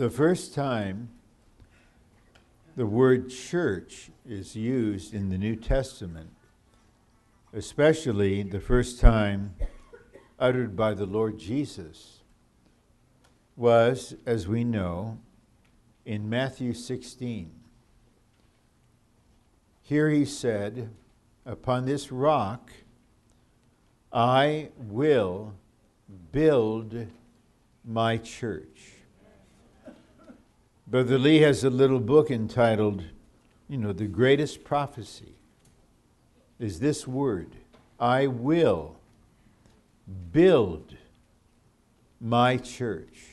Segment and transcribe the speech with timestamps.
[0.00, 1.10] The first time
[2.74, 6.30] the word church is used in the New Testament,
[7.52, 9.56] especially the first time
[10.38, 12.20] uttered by the Lord Jesus,
[13.56, 15.18] was, as we know,
[16.06, 17.50] in Matthew 16.
[19.82, 20.88] Here he said,
[21.44, 22.70] Upon this rock
[24.10, 25.52] I will
[26.32, 27.06] build
[27.84, 28.99] my church.
[30.90, 33.04] Brother Lee has a little book entitled,
[33.68, 35.36] you know, The Greatest Prophecy
[36.58, 37.54] is this word
[38.00, 38.96] I will
[40.32, 40.96] build
[42.20, 43.26] my church.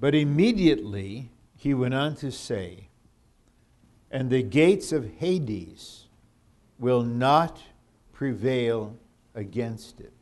[0.00, 2.88] But immediately he went on to say,
[4.10, 6.06] and the gates of Hades
[6.80, 7.62] will not
[8.12, 8.96] prevail
[9.36, 10.13] against it.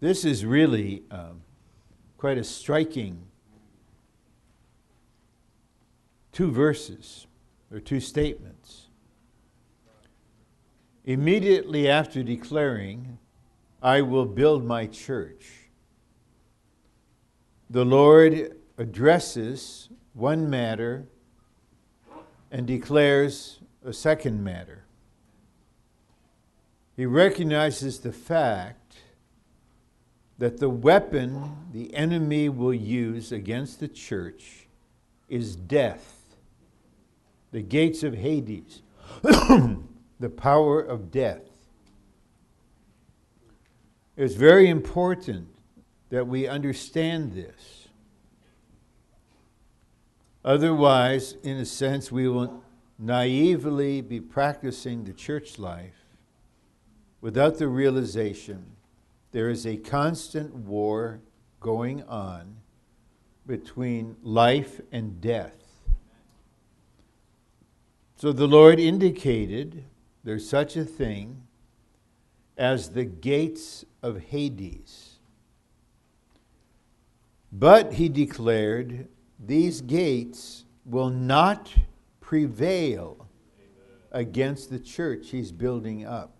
[0.00, 1.42] This is really um,
[2.16, 3.22] quite a striking
[6.32, 7.26] two verses
[7.70, 8.86] or two statements.
[11.04, 13.18] Immediately after declaring,
[13.82, 15.68] I will build my church,
[17.68, 21.06] the Lord addresses one matter
[22.50, 24.84] and declares a second matter.
[26.96, 28.79] He recognizes the fact
[30.40, 34.66] that the weapon the enemy will use against the church
[35.28, 36.34] is death,
[37.52, 38.80] the gates of Hades,
[39.22, 41.42] the power of death.
[44.16, 45.48] It's very important
[46.08, 47.88] that we understand this.
[50.42, 52.64] Otherwise, in a sense, we will
[52.98, 56.06] naively be practicing the church life
[57.20, 58.76] without the realization
[59.32, 61.20] there is a constant war
[61.60, 62.56] going on
[63.46, 65.54] between life and death.
[68.16, 69.84] So the Lord indicated
[70.24, 71.42] there's such a thing
[72.56, 75.18] as the gates of Hades.
[77.50, 79.08] But he declared,
[79.38, 81.72] these gates will not
[82.20, 83.26] prevail
[84.12, 86.34] against the church he's building up.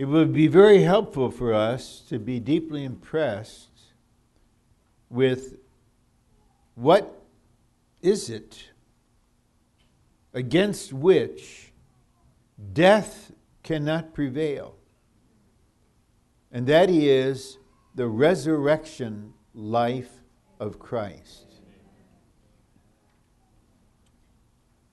[0.00, 3.68] It would be very helpful for us to be deeply impressed
[5.10, 5.58] with
[6.74, 7.22] what
[8.00, 8.70] is it
[10.32, 11.74] against which
[12.72, 13.30] death
[13.62, 14.76] cannot prevail.
[16.50, 17.58] And that is
[17.94, 20.22] the resurrection life
[20.58, 21.44] of Christ.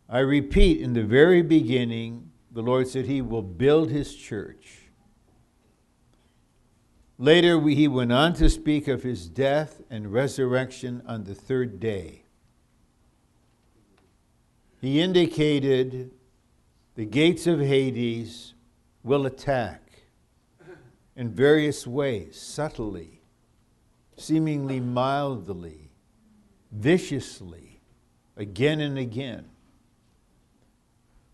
[0.09, 4.76] I repeat, in the very beginning, the Lord said He will build His church.
[7.19, 12.23] Later, he went on to speak of his death and resurrection on the third day.
[14.79, 16.11] He indicated
[16.93, 18.53] the gates of Hades
[19.03, 20.03] will attack
[21.15, 23.21] in various ways, subtly,
[24.15, 25.89] seemingly mildly,
[26.71, 27.81] viciously,
[28.35, 29.45] again and again.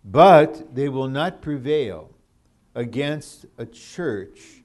[0.06, 2.12] But they will not prevail
[2.74, 4.63] against a church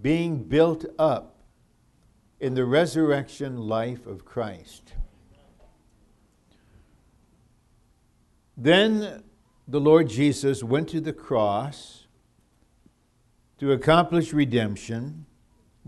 [0.00, 1.36] being built up
[2.38, 4.92] in the resurrection life of Christ.
[8.56, 9.22] Then
[9.66, 12.06] the Lord Jesus went to the cross
[13.58, 15.26] to accomplish redemption,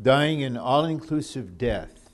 [0.00, 2.10] dying an all inclusive death.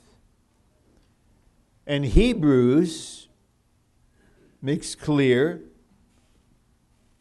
[1.86, 3.28] And Hebrews
[4.60, 5.62] makes clear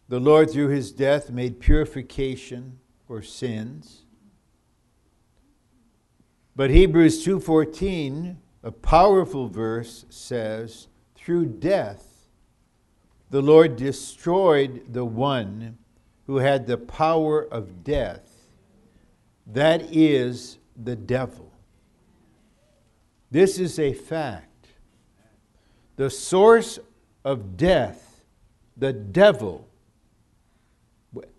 [0.10, 4.03] the Lord, through his death, made purification for sins.
[6.56, 12.28] But Hebrews 2:14, a powerful verse says, through death
[13.30, 15.80] the Lord destroyed the one
[16.28, 18.50] who had the power of death.
[19.48, 21.52] That is the devil.
[23.32, 24.68] This is a fact.
[25.96, 26.78] The source
[27.26, 28.24] of death,
[28.78, 29.68] the devil,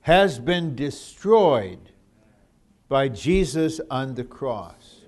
[0.01, 1.93] has been destroyed
[2.89, 5.04] by Jesus on the cross.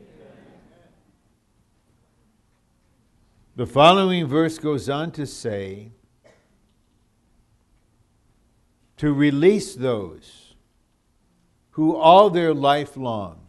[3.57, 5.93] The following verse goes on to say,
[8.99, 10.55] to release those
[11.71, 13.49] who all their life long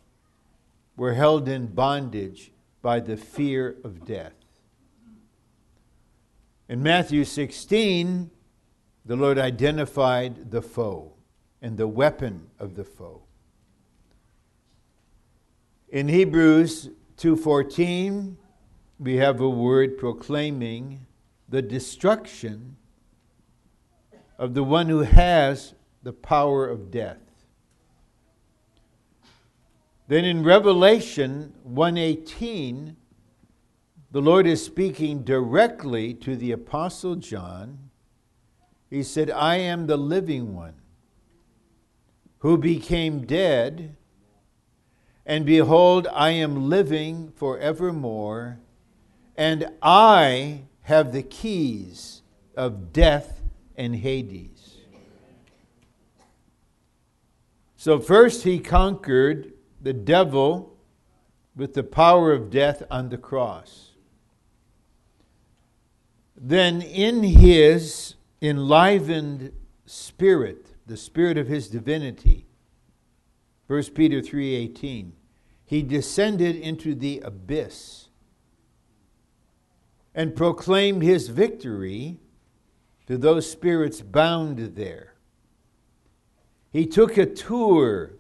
[0.96, 4.34] were held in bondage by the fear of death.
[6.70, 8.32] In Matthew 16,
[9.06, 11.12] the Lord identified the foe
[11.62, 13.24] and the weapon of the foe.
[15.90, 18.38] In Hebrews 2:14,
[19.00, 21.06] we have a word proclaiming
[21.48, 22.76] the destruction
[24.38, 25.74] of the one who has
[26.04, 27.46] the power of death.
[30.08, 32.96] Then in Revelation 1:18,
[34.12, 37.90] the Lord is speaking directly to the apostle John.
[38.90, 40.76] He said, "I am the living one
[42.40, 43.98] who became dead,
[45.26, 48.60] and behold, I am living forevermore,
[49.38, 52.24] and I have the keys
[52.56, 53.42] of death
[53.76, 54.78] and Hades."
[57.76, 60.78] So first he conquered the devil
[61.56, 63.94] with the power of death on the cross.
[66.36, 69.52] Then, in his enlivened
[69.86, 72.46] spirit, the spirit of his divinity,
[73.68, 75.14] 1 Peter 3:18,
[75.66, 78.07] he descended into the abyss
[80.18, 82.18] and proclaimed his victory
[83.06, 85.14] to those spirits bound there.
[86.72, 88.14] He took a tour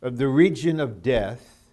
[0.00, 1.66] of the region of death.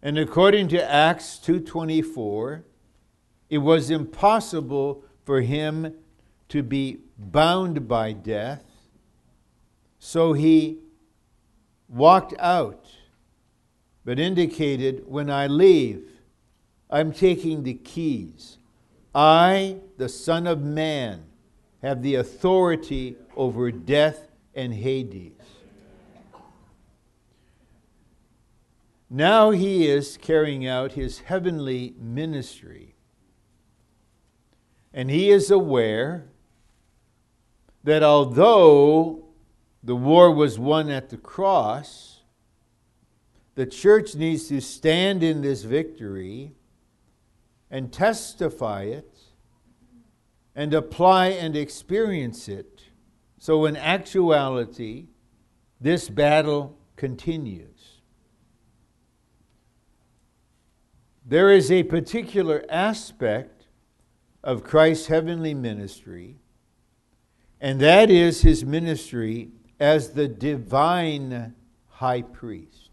[0.00, 2.62] And according to Acts 2:24,
[3.50, 5.92] it was impossible for him
[6.48, 8.64] to be bound by death.
[9.98, 10.78] So he
[11.88, 12.86] walked out,
[14.04, 16.15] but indicated, When I leave,
[16.90, 18.58] I'm taking the keys.
[19.14, 21.24] I, the Son of Man,
[21.82, 25.32] have the authority over death and Hades.
[29.08, 32.96] Now he is carrying out his heavenly ministry.
[34.92, 36.26] And he is aware
[37.84, 39.28] that although
[39.82, 42.22] the war was won at the cross,
[43.54, 46.52] the church needs to stand in this victory
[47.76, 49.18] and testify it
[50.54, 52.84] and apply and experience it.
[53.36, 55.08] So, in actuality,
[55.78, 58.00] this battle continues.
[61.26, 63.66] There is a particular aspect
[64.42, 66.38] of Christ's heavenly ministry,
[67.60, 71.54] and that is his ministry as the divine
[71.88, 72.85] high priest.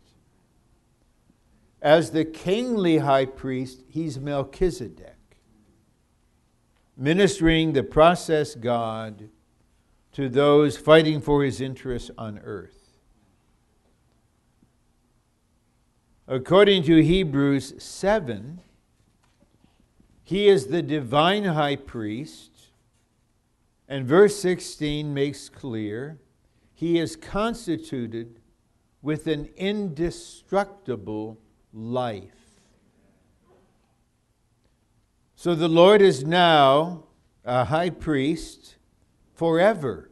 [1.83, 5.17] As the kingly high priest, he's Melchizedek,
[6.95, 9.27] ministering the process God
[10.13, 12.97] to those fighting for his interests on earth.
[16.25, 18.61] According to Hebrews 7,
[20.23, 22.69] he is the divine high priest,
[23.89, 26.21] and verse 16 makes clear
[26.73, 28.39] he is constituted
[29.01, 31.42] with an indestructible
[31.73, 32.29] life.
[35.35, 37.03] So the Lord is now
[37.43, 38.77] a high priest
[39.33, 40.09] forever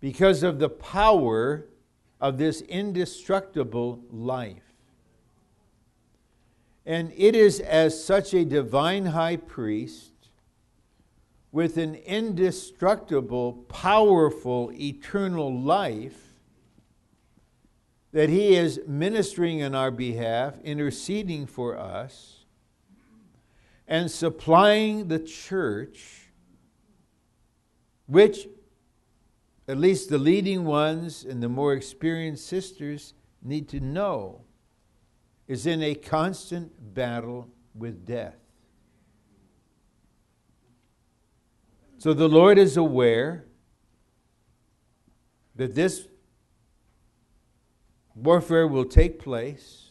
[0.00, 1.66] because of the power
[2.20, 4.62] of this indestructible life.
[6.86, 10.12] And it is as such a divine high priest
[11.52, 16.23] with an indestructible, powerful, eternal life
[18.14, 22.44] that he is ministering on our behalf, interceding for us,
[23.88, 26.30] and supplying the church,
[28.06, 28.46] which
[29.66, 34.42] at least the leading ones and the more experienced sisters need to know,
[35.48, 38.36] is in a constant battle with death.
[41.98, 43.44] So the Lord is aware
[45.56, 46.06] that this
[48.14, 49.90] warfare will take place.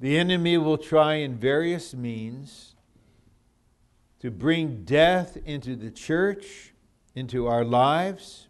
[0.00, 2.76] The enemy will try in various means
[4.20, 6.72] to bring death into the church
[7.14, 8.46] into our lives,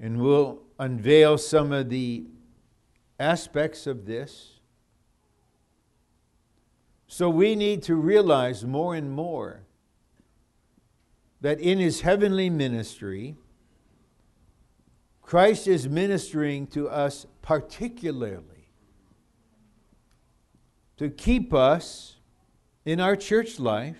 [0.00, 2.24] and we'll unveil some of the
[3.20, 4.58] aspects of this.
[7.06, 9.60] So we need to realize more and more
[11.40, 13.36] that in his heavenly ministry,
[15.32, 18.68] Christ is ministering to us particularly
[20.98, 22.16] to keep us
[22.84, 23.96] in our church life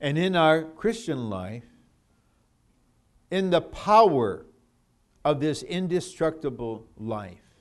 [0.00, 1.66] and in our Christian life
[3.30, 4.46] in the power
[5.26, 7.58] of this indestructible life.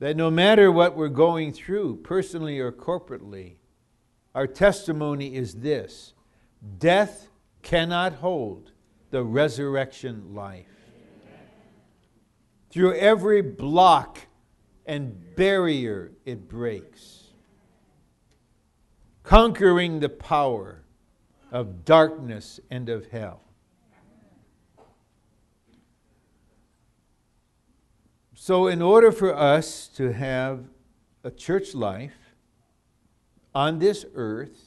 [0.00, 3.54] That no matter what we're going through, personally or corporately,
[4.34, 6.12] our testimony is this
[6.78, 7.30] death
[7.62, 8.72] cannot hold
[9.10, 10.66] the resurrection life.
[12.70, 14.18] Through every block
[14.84, 17.24] and barrier it breaks,
[19.22, 20.82] conquering the power
[21.50, 23.42] of darkness and of hell.
[28.34, 30.66] So, in order for us to have
[31.24, 32.34] a church life
[33.54, 34.66] on this earth,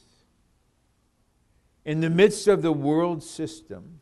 [1.86, 3.99] in the midst of the world system,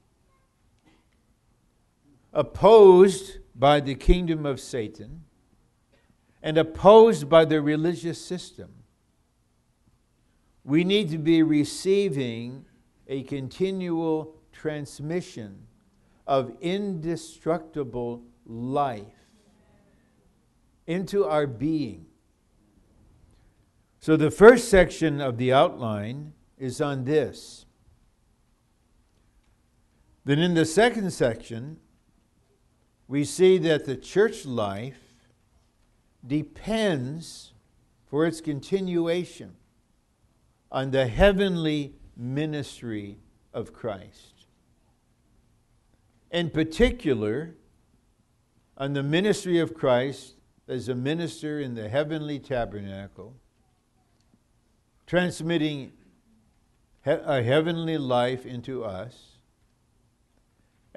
[2.33, 5.23] opposed by the kingdom of Satan
[6.41, 8.69] and opposed by the religious system,
[10.63, 12.65] we need to be receiving
[13.07, 15.67] a continual transmission
[16.27, 19.05] of indestructible life
[20.85, 22.05] into our being.
[23.99, 27.65] So, the first section of the outline is on this.
[30.23, 31.77] Then, in the second section,
[33.07, 34.99] we see that the church life
[36.25, 37.53] depends
[38.05, 39.55] for its continuation
[40.71, 43.17] on the heavenly ministry
[43.53, 44.45] of Christ.
[46.31, 47.55] In particular,
[48.77, 50.35] on the ministry of Christ
[50.67, 53.35] as a minister in the heavenly tabernacle,
[55.05, 55.93] transmitting
[57.05, 59.36] a heavenly life into us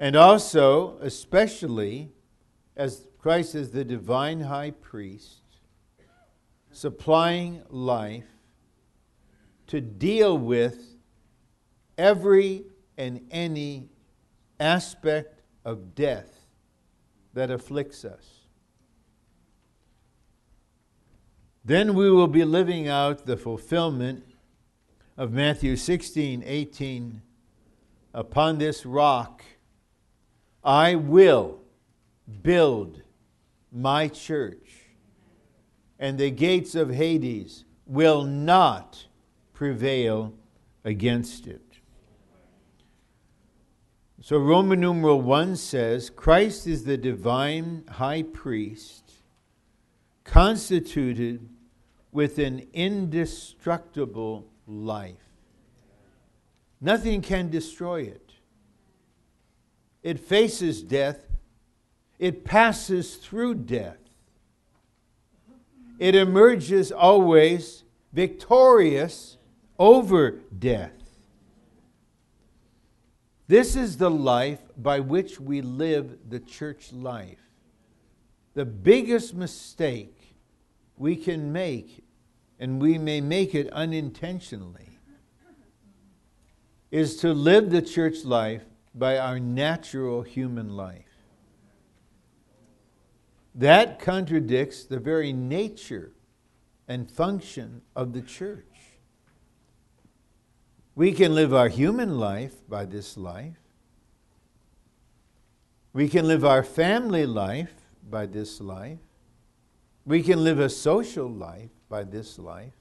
[0.01, 2.11] and also, especially,
[2.75, 5.43] as Christ is the divine high priest,
[6.71, 8.25] supplying life
[9.67, 10.95] to deal with
[11.99, 12.63] every
[12.97, 13.89] and any
[14.59, 16.47] aspect of death
[17.35, 18.47] that afflicts us.
[21.63, 24.23] Then we will be living out the fulfillment
[25.15, 27.21] of Matthew 16, 18.
[28.15, 29.43] Upon this rock
[30.63, 31.59] I will
[32.43, 33.01] build
[33.71, 34.89] my church,
[35.97, 39.07] and the gates of Hades will not
[39.53, 40.33] prevail
[40.83, 41.61] against it.
[44.21, 49.13] So, Roman numeral 1 says Christ is the divine high priest,
[50.23, 51.49] constituted
[52.11, 55.15] with an indestructible life.
[56.79, 58.30] Nothing can destroy it
[60.03, 61.27] it faces death,
[62.17, 63.97] it passes through death.
[65.99, 69.37] It emerges always victorious
[69.77, 70.93] over death.
[73.47, 77.41] This is the life by which we live the church life.
[78.53, 80.37] The biggest mistake
[80.97, 82.03] we can make,
[82.59, 84.99] and we may make it unintentionally,
[86.91, 91.05] is to live the church life by our natural human life.
[93.55, 96.11] That contradicts the very nature
[96.87, 98.65] and function of the church.
[100.95, 103.57] We can live our human life by this life.
[105.93, 107.73] We can live our family life
[108.09, 108.99] by this life.
[110.05, 112.73] We can live a social life by this life.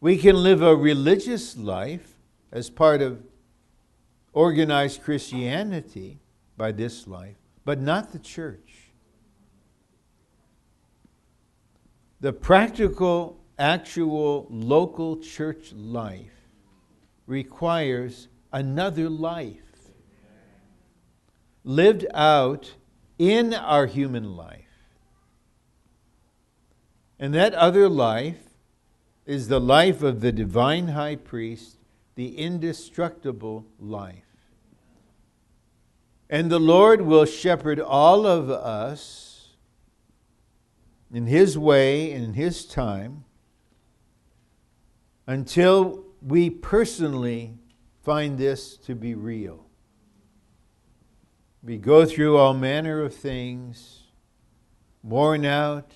[0.00, 2.16] We can live a religious life
[2.50, 3.22] as part of
[4.32, 6.20] organized Christianity
[6.56, 8.92] by this life, but not the church.
[12.20, 16.48] The practical, actual, local church life
[17.26, 19.70] requires another life
[21.64, 22.74] lived out
[23.18, 24.64] in our human life.
[27.18, 28.40] And that other life
[29.26, 31.76] is the life of the divine high priest
[32.20, 34.26] the indestructible life.
[36.28, 39.56] And the Lord will shepherd all of us
[41.10, 43.24] in His way and in His time
[45.26, 47.54] until we personally
[48.02, 49.64] find this to be real.
[51.62, 54.02] We go through all manner of things,
[55.02, 55.92] worn out,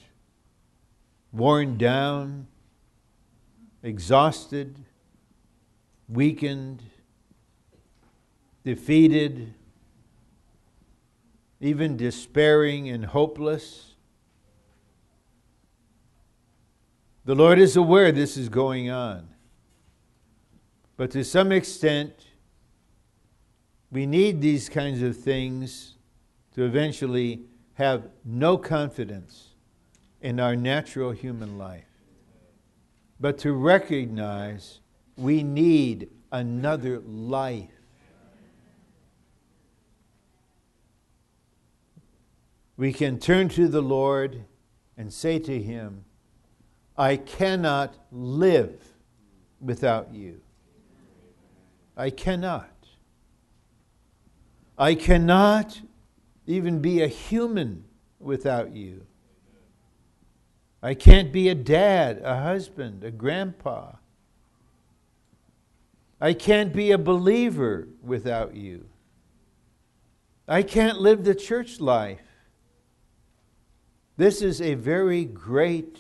[1.32, 2.46] worn down,
[3.82, 4.86] exhausted
[6.08, 6.82] weakened,
[8.64, 9.54] defeated,
[11.60, 13.94] even despairing and hopeless.
[17.24, 19.28] The Lord is aware this is going on.
[20.96, 22.12] But to some extent,
[23.90, 25.96] we need these kinds of things
[26.54, 27.42] to eventually
[27.74, 29.54] have no confidence
[30.20, 31.84] in our natural human life.
[33.20, 34.80] but to recognize
[35.16, 37.68] we need another life.
[42.76, 44.44] We can turn to the Lord
[44.96, 46.04] and say to Him,
[46.96, 48.82] I cannot live
[49.60, 50.40] without you.
[51.96, 52.70] I cannot.
[54.76, 55.80] I cannot
[56.46, 57.84] even be a human
[58.18, 59.06] without you.
[60.82, 63.92] I can't be a dad, a husband, a grandpa.
[66.20, 68.86] I can't be a believer without you.
[70.46, 72.20] I can't live the church life.
[74.16, 75.98] This is a very great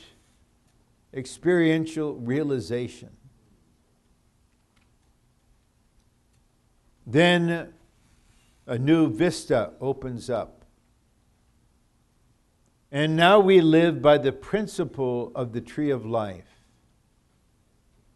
[1.12, 3.10] experiential realization.
[7.06, 7.72] Then
[8.66, 10.64] a new vista opens up.
[12.90, 16.62] And now we live by the principle of the tree of life.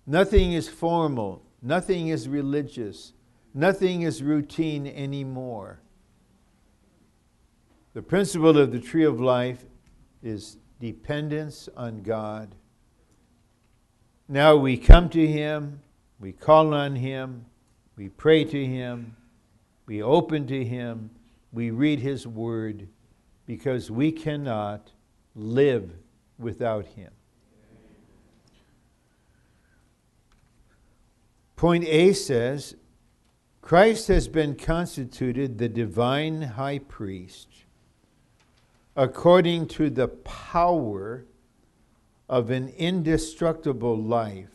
[0.06, 3.12] Nothing is formal, nothing is religious,
[3.54, 5.80] nothing is routine anymore.
[7.94, 9.64] The principle of the tree of life
[10.22, 12.54] is dependence on God.
[14.28, 15.80] Now we come to Him,
[16.20, 17.46] we call on Him,
[17.96, 19.16] we pray to Him,
[19.86, 21.10] we open to Him,
[21.52, 22.88] we read His Word,
[23.46, 24.92] because we cannot
[25.34, 25.90] live
[26.38, 27.10] without Him.
[31.58, 32.76] Point A says
[33.62, 37.48] Christ has been constituted the divine high priest
[38.94, 41.26] according to the power
[42.28, 44.52] of an indestructible life,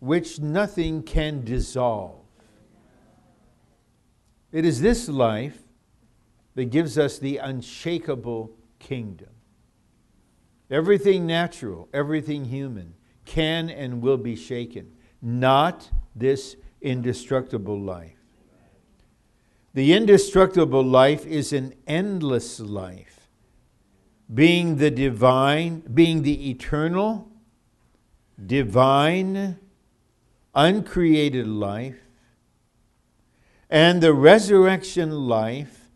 [0.00, 2.18] which nothing can dissolve.
[4.50, 5.62] It is this life
[6.56, 9.30] that gives us the unshakable kingdom.
[10.68, 12.94] Everything natural, everything human
[13.24, 14.90] can and will be shaken,
[15.22, 18.16] not this indestructible life.
[19.74, 23.28] The indestructible life is an endless life,
[24.32, 27.30] being the divine, being the eternal,
[28.44, 29.58] divine,
[30.54, 32.00] uncreated life
[33.70, 35.90] and the resurrection life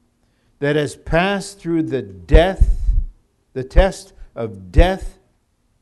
[0.59, 2.79] that has passed through the death,
[3.53, 5.19] the test of death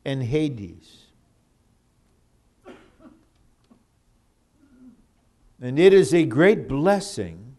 [0.05, 1.00] and Hades.
[5.61, 7.57] And it is a great blessing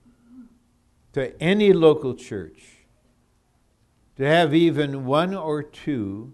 [1.13, 2.77] to any local church
[4.17, 6.33] to have even one or two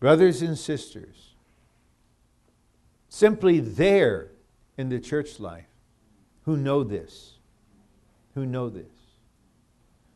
[0.00, 1.34] brothers and sisters
[3.08, 4.30] simply there
[4.78, 5.66] in the church life
[6.44, 7.34] who know this,
[8.34, 8.86] who know this.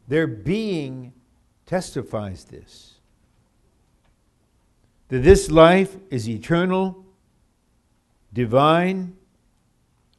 [0.09, 1.13] Their being
[1.67, 2.95] testifies this.
[5.09, 7.05] That this life is eternal,
[8.33, 9.17] divine,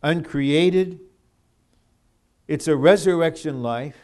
[0.02, 1.00] uncreated.
[2.48, 3.98] It's a resurrection life.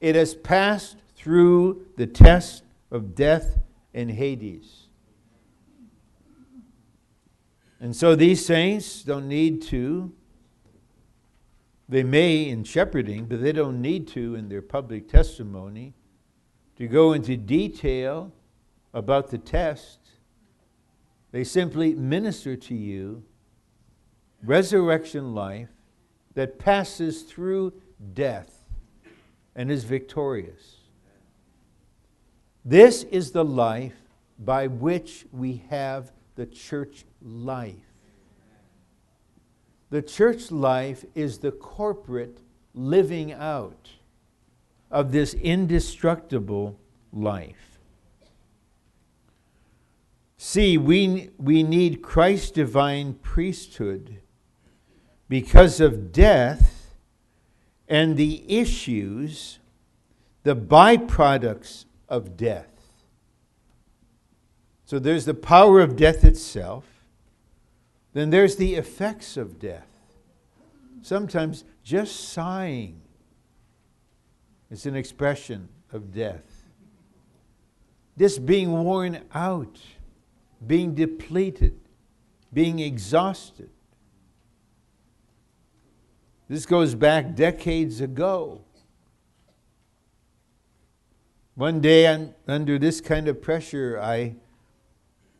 [0.00, 3.58] It has passed through the test of death
[3.94, 4.84] and Hades.
[7.80, 10.12] And so these saints don't need to
[11.88, 15.94] they may in shepherding, but they don't need to in their public testimony
[16.76, 18.32] to go into detail
[18.92, 19.98] about the test.
[21.30, 23.22] They simply minister to you
[24.42, 25.68] resurrection life
[26.34, 27.72] that passes through
[28.14, 28.64] death
[29.54, 30.76] and is victorious.
[32.64, 33.96] This is the life
[34.38, 37.74] by which we have the church life.
[39.90, 42.38] The church life is the corporate
[42.74, 43.90] living out
[44.90, 46.78] of this indestructible
[47.12, 47.78] life.
[50.36, 54.20] See, we, we need Christ's divine priesthood
[55.28, 56.94] because of death
[57.88, 59.58] and the issues,
[60.42, 62.68] the byproducts of death.
[64.84, 66.96] So there's the power of death itself
[68.16, 69.90] then there's the effects of death.
[71.02, 73.02] Sometimes just sighing
[74.70, 76.64] is an expression of death.
[78.16, 79.78] This being worn out,
[80.66, 81.78] being depleted,
[82.54, 83.68] being exhausted.
[86.48, 88.60] This goes back decades ago.
[91.56, 94.36] One day, under this kind of pressure, I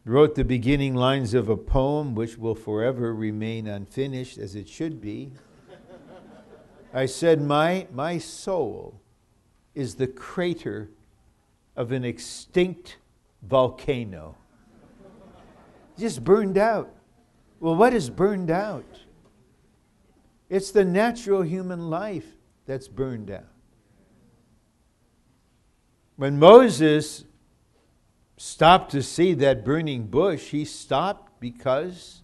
[0.05, 5.01] wrote the beginning lines of a poem which will forever remain unfinished as it should
[5.01, 5.31] be.
[6.93, 9.01] I said, my, my soul
[9.75, 10.91] is the crater
[11.77, 12.97] of an extinct
[13.43, 14.37] volcano.
[15.99, 16.91] just burned out.
[17.61, 18.85] Well, what is burned out?
[20.49, 22.27] It's the natural human life
[22.67, 23.49] that's burned out.
[26.17, 27.25] When Moses
[28.37, 32.23] stopped to see that burning bush, he stopped because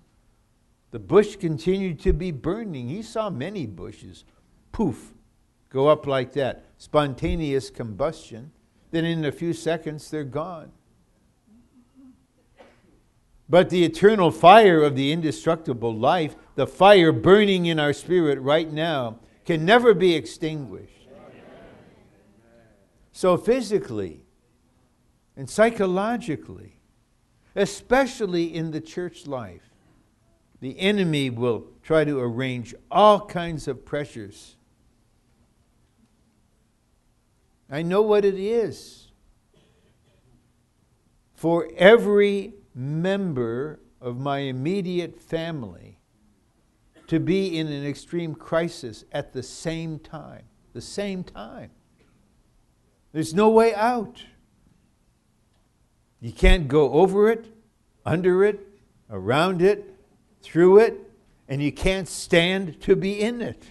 [0.90, 2.88] the bush continued to be burning.
[2.88, 4.24] He saw many bushes,
[4.72, 5.12] poof,
[5.68, 6.64] go up like that.
[6.78, 8.52] Spontaneous combustion.
[8.90, 10.72] Then in a few seconds, they're gone.
[13.48, 18.70] But the eternal fire of the indestructible life, the fire burning in our spirit right
[18.70, 21.08] now, can never be extinguished.
[23.12, 24.24] So, physically
[25.36, 26.80] and psychologically,
[27.54, 29.70] especially in the church life,
[30.60, 34.56] the enemy will try to arrange all kinds of pressures.
[37.68, 39.08] I know what it is.
[41.34, 45.98] For every member of my immediate family
[47.12, 50.44] to be in an extreme crisis at the same time.
[50.72, 51.68] The same time.
[53.12, 54.24] There's no way out.
[56.22, 57.54] You can't go over it,
[58.06, 58.66] under it,
[59.10, 59.94] around it,
[60.40, 61.12] through it,
[61.48, 63.62] and you can't stand to be in it.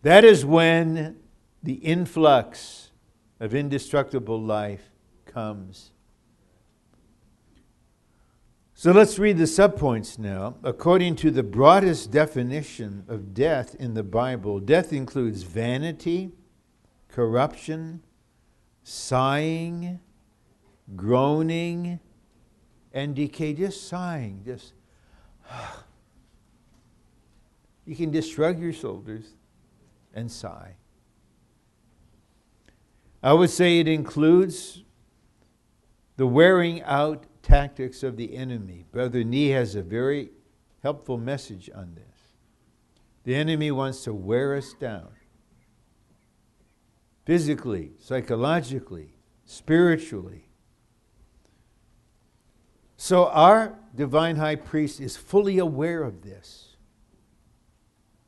[0.00, 1.18] That is when
[1.62, 2.90] the influx
[3.38, 4.92] of indestructible life
[5.26, 5.91] comes.
[8.82, 10.56] So let's read the subpoints now.
[10.64, 16.32] According to the broadest definition of death in the Bible, death includes vanity,
[17.06, 18.02] corruption,
[18.82, 20.00] sighing,
[20.96, 22.00] groaning,
[22.92, 23.52] and decay.
[23.52, 24.72] Just sighing, just.
[27.86, 29.26] You can just shrug your shoulders
[30.12, 30.74] and sigh.
[33.22, 34.82] I would say it includes
[36.16, 38.84] the wearing out tactics of the enemy.
[38.90, 40.30] Brother Nee has a very
[40.82, 42.34] helpful message on this.
[43.24, 45.08] The enemy wants to wear us down
[47.24, 50.48] physically, psychologically, spiritually.
[52.96, 56.76] So, our divine high priest is fully aware of this.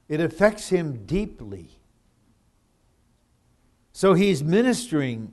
[0.09, 1.79] It affects him deeply.
[3.93, 5.33] So, he's ministering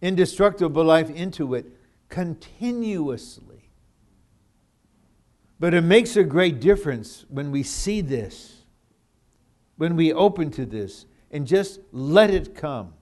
[0.00, 1.66] indestructible life into it
[2.08, 3.70] continuously.
[5.58, 8.64] But it makes a great difference when we see this,
[9.76, 12.94] when we open to this, and just let it come.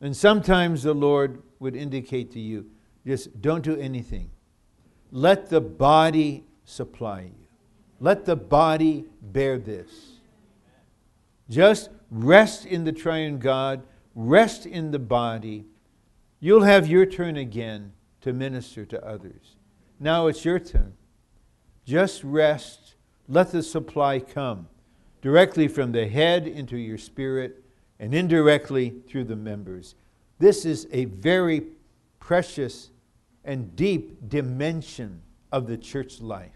[0.00, 2.70] And sometimes the Lord would indicate to you
[3.06, 4.30] just don't do anything.
[5.10, 7.46] Let the body supply you,
[8.00, 9.88] let the body bear this.
[11.48, 13.82] Just rest in the triune God,
[14.14, 15.64] rest in the body
[16.40, 19.56] You'll have your turn again to minister to others.
[19.98, 20.94] Now it's your turn.
[21.84, 22.94] Just rest.
[23.28, 24.68] Let the supply come
[25.20, 27.64] directly from the head into your spirit
[27.98, 29.94] and indirectly through the members.
[30.38, 31.66] This is a very
[32.20, 32.90] precious
[33.44, 36.52] and deep dimension of the church life.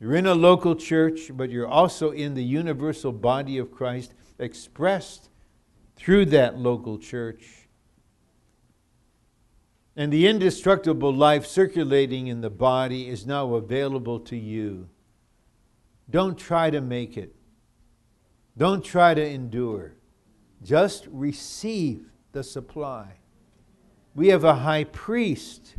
[0.00, 5.28] You're in a local church, but you're also in the universal body of Christ expressed
[5.96, 7.63] through that local church
[9.96, 14.88] and the indestructible life circulating in the body is now available to you.
[16.10, 17.34] Don't try to make it.
[18.56, 19.94] Don't try to endure.
[20.62, 23.18] Just receive the supply.
[24.14, 25.76] We have a high priest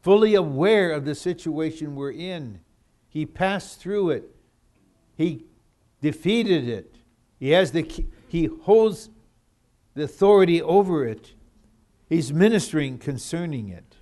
[0.00, 2.60] fully aware of the situation we're in.
[3.08, 4.34] He passed through it.
[5.16, 5.46] He
[6.02, 6.96] defeated it.
[7.38, 7.88] He has the
[8.28, 9.10] he holds
[9.94, 11.33] the authority over it.
[12.14, 13.96] He's ministering concerning it.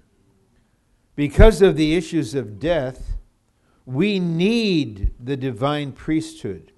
[1.16, 3.16] Because of the issues of death,
[3.87, 6.72] we need the divine priesthood,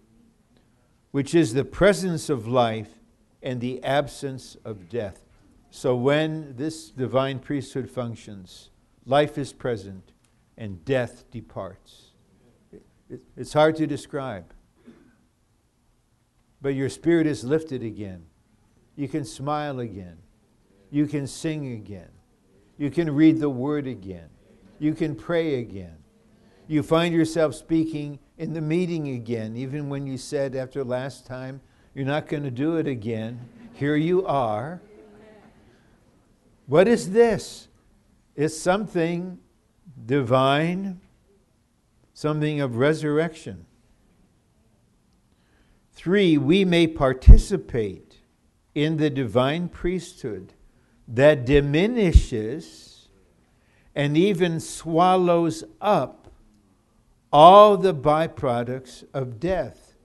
[1.11, 3.01] which is the presence of life
[3.43, 5.25] and the absence of death.
[5.71, 8.71] So when this divine priesthood functions,
[9.05, 10.13] life is present
[10.57, 12.13] and death departs.
[13.37, 14.55] It's hard to describe.
[16.63, 18.27] But your spirit is lifted again.
[18.95, 20.19] You can smile again.
[20.91, 22.11] You can sing again.
[22.79, 24.29] You can read the word again.
[24.79, 25.97] You can pray again.
[26.67, 31.61] You find yourself speaking in the meeting again, even when you said after last time,
[31.95, 33.49] you're not going to do it again.
[33.75, 34.81] Here you are.
[36.67, 37.69] What is this?
[38.35, 39.39] It's something
[40.07, 41.01] divine,
[42.15, 43.67] something of resurrection.
[45.93, 48.19] Three, we may participate
[48.75, 50.55] in the divine priesthood
[51.07, 53.09] that diminishes
[53.95, 56.33] and even swallows up
[57.33, 59.97] all the byproducts of death.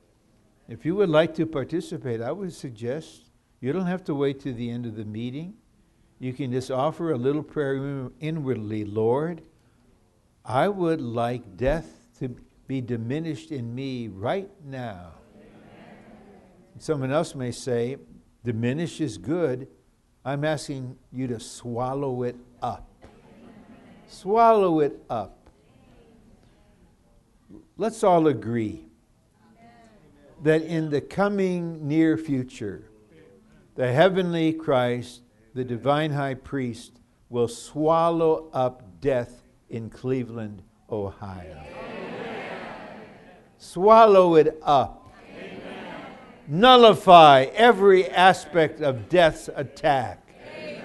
[0.67, 4.53] If you would like to participate, I would suggest you don't have to wait to
[4.53, 5.55] the end of the meeting.
[6.19, 9.41] You can just offer a little prayer inwardly Lord,
[10.43, 12.35] I would like death to
[12.67, 15.13] be diminished in me right now.
[16.77, 17.97] Someone else may say,
[18.43, 19.67] diminish is good.
[20.25, 22.87] I'm asking you to swallow it up.
[24.07, 25.37] Swallow it up.
[27.77, 28.85] Let's all agree
[30.43, 32.89] that in the coming near future,
[33.75, 35.21] the heavenly Christ,
[35.53, 41.63] the divine high priest, will swallow up death in Cleveland, Ohio.
[41.63, 43.01] Amen.
[43.57, 44.98] Swallow it up.
[46.49, 46.61] Amen.
[46.61, 50.27] Nullify every aspect of death's attack.
[50.55, 50.83] Amen.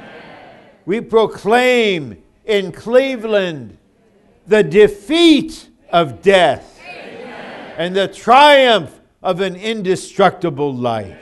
[0.85, 3.79] We proclaim in Cleveland
[4.47, 6.81] the defeat of death
[7.79, 11.19] and the triumph of an indestructible life.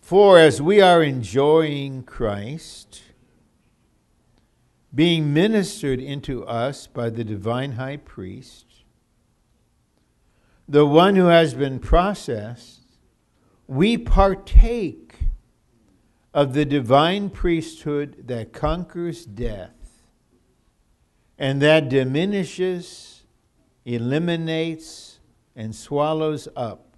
[0.00, 3.02] For as we are enjoying Christ,
[4.94, 8.66] being ministered into us by the divine high priest,
[10.68, 12.80] the one who has been processed,
[13.66, 15.14] we partake
[16.34, 19.70] of the divine priesthood that conquers death
[21.38, 23.24] and that diminishes,
[23.84, 25.18] eliminates,
[25.56, 26.96] and swallows up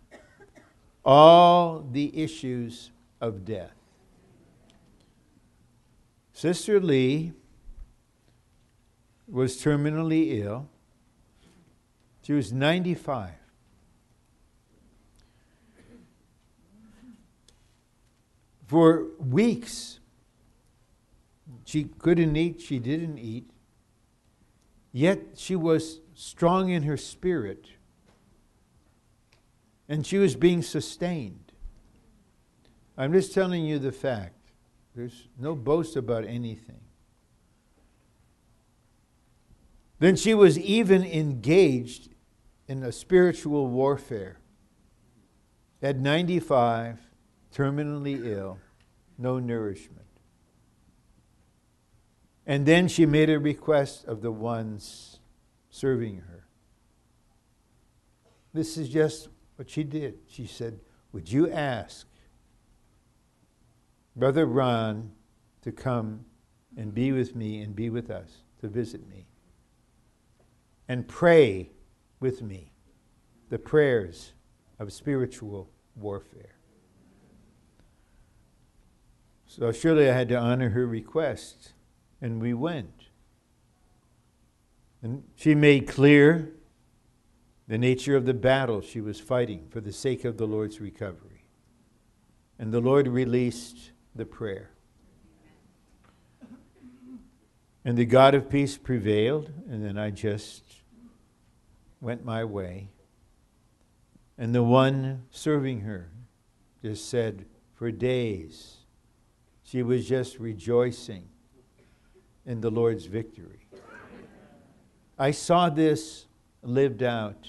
[1.04, 3.74] all the issues of death.
[6.32, 7.32] Sister Lee
[9.28, 10.68] was terminally ill.
[12.22, 13.43] She was 95.
[18.66, 20.00] For weeks,
[21.64, 23.50] she couldn't eat, she didn't eat,
[24.92, 27.68] yet she was strong in her spirit,
[29.88, 31.52] and she was being sustained.
[32.96, 34.34] I'm just telling you the fact.
[34.94, 36.80] There's no boast about anything.
[39.98, 42.10] Then she was even engaged
[42.68, 44.38] in a spiritual warfare.
[45.82, 47.00] At 95,
[47.54, 48.58] terminally ill,
[49.16, 50.00] no nourishment.
[52.46, 55.20] And then she made a request of the ones
[55.70, 56.46] serving her.
[58.52, 60.18] This is just what she did.
[60.28, 60.80] She said,
[61.12, 62.06] Would you ask
[64.16, 65.12] Brother Ron
[65.62, 66.24] to come
[66.76, 69.26] and be with me and be with us, to visit me,
[70.88, 71.70] and pray
[72.20, 72.72] with me
[73.48, 74.32] the prayers
[74.78, 76.53] of spiritual warfare.
[79.56, 81.74] So surely I had to honor her request,
[82.20, 83.04] and we went.
[85.00, 86.50] And she made clear
[87.68, 91.46] the nature of the battle she was fighting for the sake of the Lord's recovery.
[92.58, 94.70] And the Lord released the prayer.
[97.84, 100.64] And the God of peace prevailed, and then I just
[102.00, 102.88] went my way.
[104.36, 106.10] And the one serving her
[106.82, 108.78] just said, for days,
[109.74, 111.24] she was just rejoicing
[112.46, 113.66] in the Lord's victory.
[115.18, 116.26] I saw this
[116.62, 117.48] lived out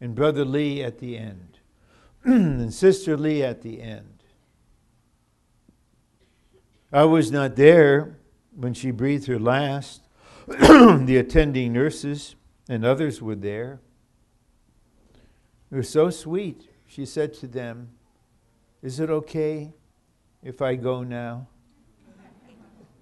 [0.00, 1.60] in Brother Lee at the end,
[2.24, 4.24] and Sister Lee at the end.
[6.92, 8.18] I was not there
[8.52, 10.02] when she breathed her last.
[10.48, 12.34] the attending nurses
[12.68, 13.78] and others were there.
[15.70, 16.68] It was so sweet.
[16.88, 17.90] She said to them,
[18.82, 19.74] Is it okay
[20.42, 21.46] if I go now?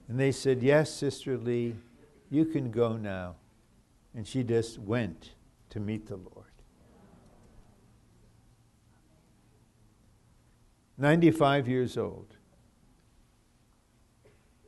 [0.09, 1.77] And they said, Yes, Sister Lee,
[2.31, 3.37] you can go now.
[4.15, 5.31] And she just went
[5.71, 6.47] to meet the Lord.
[10.99, 12.37] 95 years old.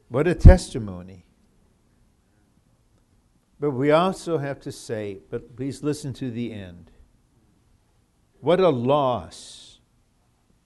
[0.08, 1.24] What a testimony.
[3.58, 6.90] But we also have to say, but please listen to the end.
[8.40, 9.78] What a loss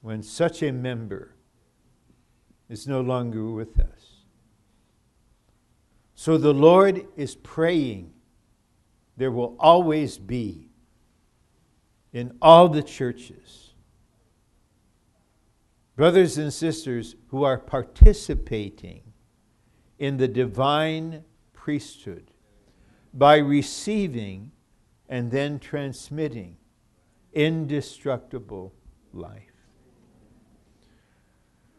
[0.01, 1.36] when such a member
[2.69, 4.23] is no longer with us.
[6.15, 8.13] So the Lord is praying
[9.17, 10.69] there will always be
[12.13, 13.67] in all the churches
[15.97, 19.01] brothers and sisters who are participating
[19.99, 21.25] in the divine
[21.55, 22.31] priesthood
[23.15, 24.53] by receiving
[25.09, 26.57] and then transmitting
[27.33, 28.75] indestructible
[29.13, 29.56] life.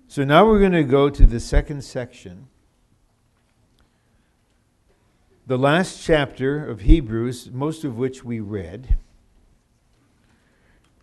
[0.09, 2.47] So now we're going to go to the second section.
[5.45, 8.95] The last chapter of Hebrews, most of which we read.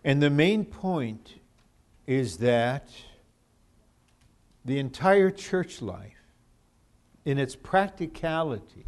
[0.02, 1.34] And the main point
[2.06, 2.88] is that
[4.64, 6.12] the entire church life,
[7.26, 8.86] in its practicality,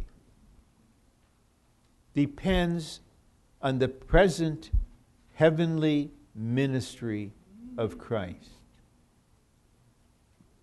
[2.15, 3.01] depends
[3.61, 4.71] on the present
[5.35, 7.33] heavenly ministry
[7.77, 8.56] of Christ.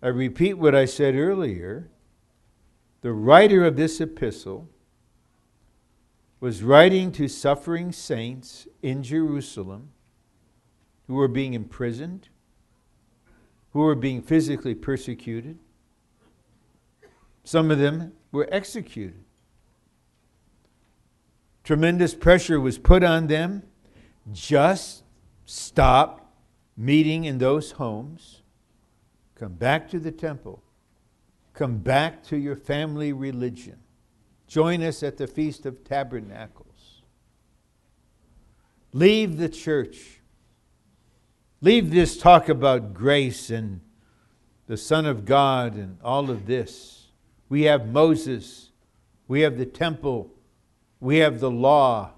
[0.05, 1.89] I repeat what I said earlier.
[3.01, 4.69] The writer of this epistle
[6.39, 9.89] was writing to suffering saints in Jerusalem
[11.07, 12.29] who were being imprisoned,
[13.73, 15.57] who were being physically persecuted.
[17.43, 19.23] Some of them were executed.
[21.63, 23.63] Tremendous pressure was put on them.
[24.31, 25.01] Just
[25.45, 26.31] stop
[26.77, 28.43] meeting in those homes
[29.35, 30.63] Come back to the temple.
[31.53, 33.77] Come back to your family religion.
[34.47, 37.01] Join us at the Feast of Tabernacles.
[38.93, 40.21] Leave the church.
[41.61, 43.81] Leave this talk about grace and
[44.67, 47.07] the Son of God and all of this.
[47.49, 48.71] We have Moses.
[49.27, 50.31] We have the temple.
[50.99, 52.11] We have the law.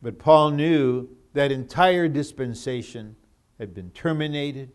[0.00, 3.16] But Paul knew that entire dispensation
[3.58, 4.72] had been terminated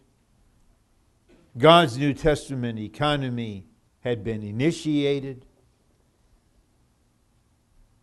[1.58, 3.66] God's New Testament economy
[4.02, 5.46] had been initiated.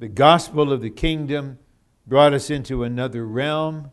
[0.00, 1.58] The gospel of the kingdom
[2.06, 3.92] brought us into another realm.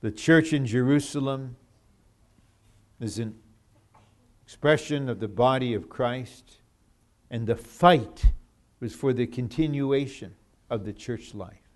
[0.00, 1.56] The church in Jerusalem
[3.00, 3.34] is an
[4.42, 6.60] expression of the body of Christ,
[7.30, 8.26] and the fight
[8.78, 10.34] was for the continuation
[10.68, 11.67] of the church life.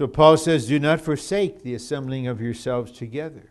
[0.00, 3.50] So Paul says, Do not forsake the assembling of yourselves together.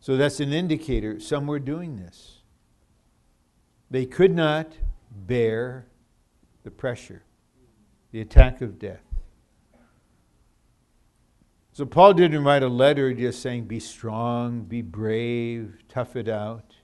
[0.00, 2.38] So that's an indicator some were doing this.
[3.90, 4.72] They could not
[5.10, 5.86] bear
[6.64, 7.24] the pressure,
[8.10, 9.04] the attack of death.
[11.72, 16.76] So Paul didn't write a letter just saying, Be strong, be brave, tough it out.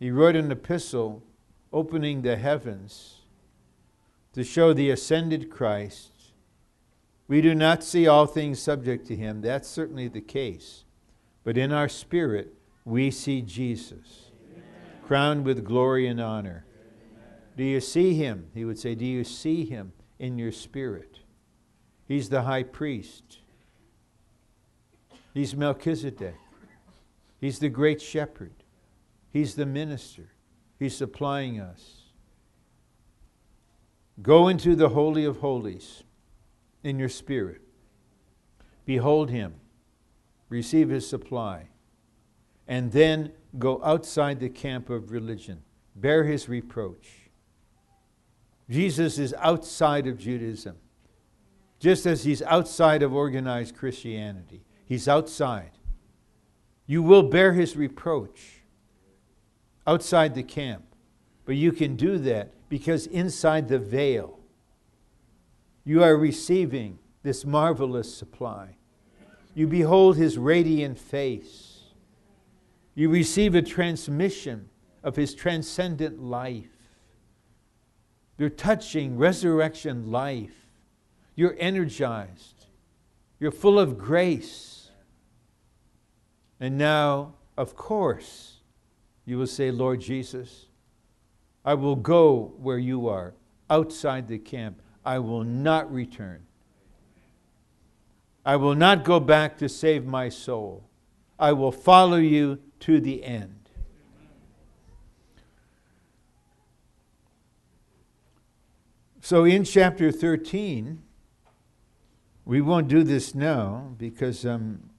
[0.00, 1.22] He wrote an epistle
[1.74, 3.21] opening the heavens
[4.32, 6.10] to show the ascended Christ.
[7.28, 9.40] We do not see all things subject to him.
[9.40, 10.84] That's certainly the case.
[11.44, 14.64] But in our spirit, we see Jesus, Amen.
[15.06, 16.64] crowned with glory and honor.
[16.74, 17.38] Amen.
[17.56, 18.48] Do you see him?
[18.54, 21.20] He would say, Do you see him in your spirit?
[22.06, 23.38] He's the high priest.
[25.32, 26.36] He's Melchizedek.
[27.40, 28.52] He's the great shepherd.
[29.30, 30.32] He's the minister.
[30.78, 32.01] He's supplying us.
[34.22, 36.04] Go into the Holy of Holies
[36.84, 37.60] in your spirit.
[38.84, 39.54] Behold him.
[40.48, 41.68] Receive his supply.
[42.68, 45.62] And then go outside the camp of religion.
[45.96, 47.30] Bear his reproach.
[48.70, 50.76] Jesus is outside of Judaism,
[51.78, 54.62] just as he's outside of organized Christianity.
[54.86, 55.72] He's outside.
[56.86, 58.62] You will bear his reproach
[59.86, 60.84] outside the camp,
[61.44, 64.40] but you can do that because inside the veil,
[65.84, 68.76] you are receiving this marvelous supply.
[69.54, 71.82] You behold his radiant face.
[72.94, 74.70] You receive a transmission
[75.02, 76.70] of his transcendent life.
[78.38, 80.70] You're touching resurrection life.
[81.34, 82.68] You're energized.
[83.38, 84.88] You're full of grace.
[86.58, 88.60] And now, of course,
[89.26, 90.68] you will say, Lord Jesus,
[91.64, 93.34] I will go where you are,
[93.70, 94.82] outside the camp.
[95.04, 96.46] I will not return.
[98.44, 100.88] I will not go back to save my soul.
[101.38, 103.62] I will follow you to the end.
[109.20, 111.00] So in chapter 13,
[112.44, 114.90] we won't do this now because I'm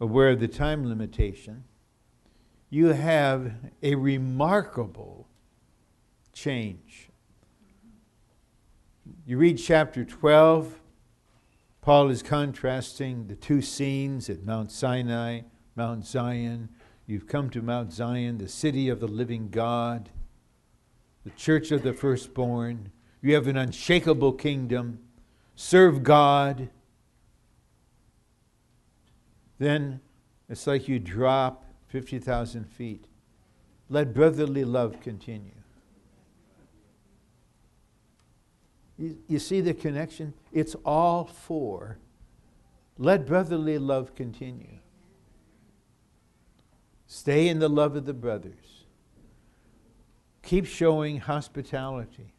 [0.00, 1.64] aware of the time limitation.
[2.70, 5.23] You have a remarkable
[6.34, 7.08] change.
[9.26, 10.80] You read chapter 12,
[11.80, 15.42] Paul is contrasting the two scenes at Mount Sinai,
[15.76, 16.68] Mount Zion.
[17.06, 20.10] You've come to Mount Zion, the city of the living God,
[21.24, 22.90] the church of the firstborn.
[23.22, 24.98] You have an unshakable kingdom.
[25.54, 26.68] Serve God.
[29.58, 30.00] Then
[30.48, 33.06] it's like you drop 50,000 feet.
[33.88, 35.63] Let brotherly love continue.
[38.98, 40.34] You, you see the connection?
[40.52, 41.98] It's all for
[42.98, 44.78] let brotherly love continue.
[47.06, 48.84] Stay in the love of the brothers.
[50.42, 52.32] Keep showing hospitality.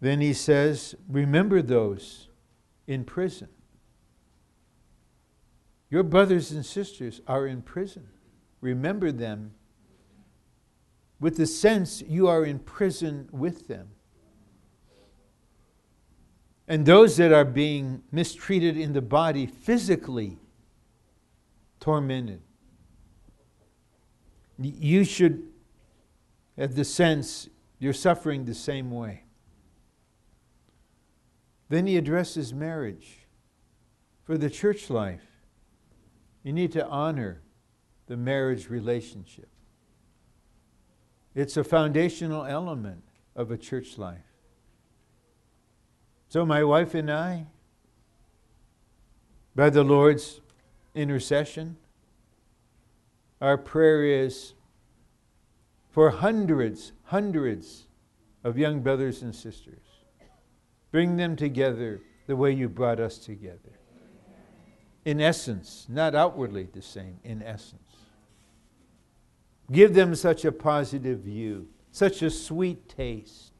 [0.00, 2.28] Then he says, Remember those
[2.86, 3.48] in prison.
[5.90, 8.08] Your brothers and sisters are in prison.
[8.60, 9.52] Remember them
[11.18, 13.88] with the sense you are in prison with them.
[16.68, 20.36] And those that are being mistreated in the body, physically
[21.80, 22.42] tormented,
[24.58, 25.44] you should
[26.58, 27.48] have the sense
[27.78, 29.24] you're suffering the same way.
[31.70, 33.26] Then he addresses marriage.
[34.24, 35.24] For the church life,
[36.42, 37.40] you need to honor
[38.08, 39.48] the marriage relationship.
[41.34, 43.04] It's a foundational element
[43.34, 44.27] of a church life.
[46.28, 47.46] So, my wife and I,
[49.56, 50.40] by the Lord's
[50.94, 51.76] intercession,
[53.40, 54.52] our prayer is
[55.90, 57.86] for hundreds, hundreds
[58.44, 59.80] of young brothers and sisters.
[60.90, 63.78] Bring them together the way you brought us together.
[65.04, 67.80] In essence, not outwardly the same, in essence.
[69.72, 73.52] Give them such a positive view, such a sweet taste,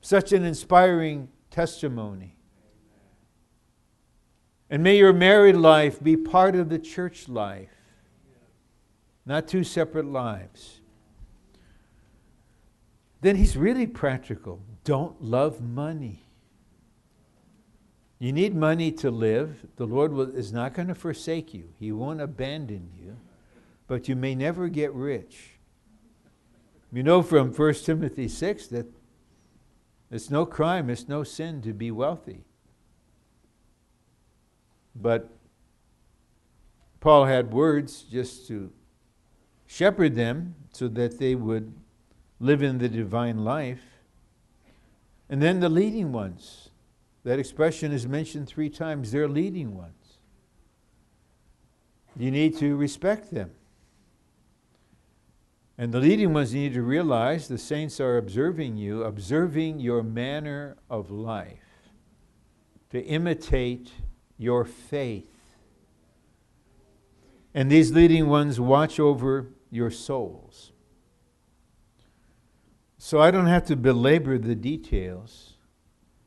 [0.00, 2.36] such an inspiring testimony.
[4.70, 7.70] And may your married life be part of the church life,
[9.24, 10.80] not two separate lives.
[13.20, 14.60] Then he's really practical.
[14.84, 16.24] Don't love money.
[18.18, 19.66] You need money to live.
[19.76, 23.16] The Lord will, is not going to forsake you, He won't abandon you
[23.88, 25.58] but you may never get rich.
[26.92, 28.86] You know from 1 Timothy 6 that
[30.10, 32.44] it's no crime, it's no sin to be wealthy.
[34.94, 35.30] But
[37.00, 38.72] Paul had words just to
[39.66, 41.72] shepherd them so that they would
[42.40, 43.82] live in the divine life.
[45.28, 46.70] And then the leading ones.
[47.24, 49.12] That expression is mentioned three times.
[49.12, 50.18] They're leading ones.
[52.16, 53.50] You need to respect them.
[55.80, 60.76] And the leading ones need to realize the saints are observing you, observing your manner
[60.90, 61.92] of life,
[62.90, 63.92] to imitate
[64.36, 65.30] your faith.
[67.54, 70.72] And these leading ones watch over your souls.
[72.98, 75.54] So I don't have to belabor the details.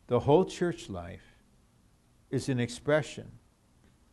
[0.08, 1.43] The whole church life
[2.30, 3.34] is an expression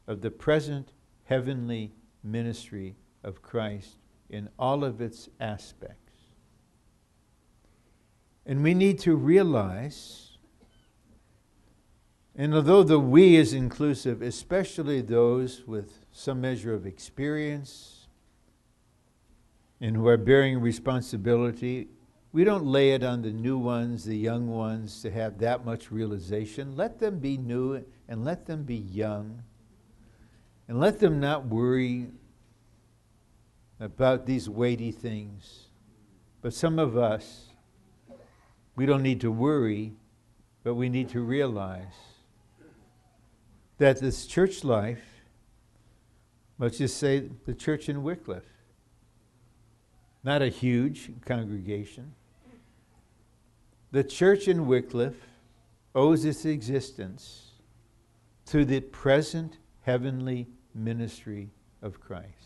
[0.09, 0.91] of the present
[1.27, 1.93] heavenly
[2.25, 3.99] ministry of Christ
[4.31, 5.97] in all of its aspects.
[8.45, 10.39] And we need to realize,
[12.35, 18.07] and although the we is inclusive, especially those with some measure of experience
[19.81, 21.89] and who are bearing responsibility,
[22.33, 25.91] we don't lay it on the new ones, the young ones, to have that much
[25.91, 26.77] realization.
[26.77, 29.43] Let them be new and let them be young.
[30.69, 32.09] And let them not worry
[33.81, 35.67] about these weighty things.
[36.43, 37.47] But some of us,
[38.77, 39.93] we don't need to worry,
[40.63, 41.95] but we need to realize
[43.79, 45.03] that this church life,
[46.59, 48.43] let's just say the church in Wycliffe,
[50.25, 52.15] not a huge congregation,
[53.91, 55.27] the church in Wycliffe
[55.95, 57.53] owes its existence
[58.47, 61.51] to the present heavenly ministry
[61.83, 62.38] of Christ.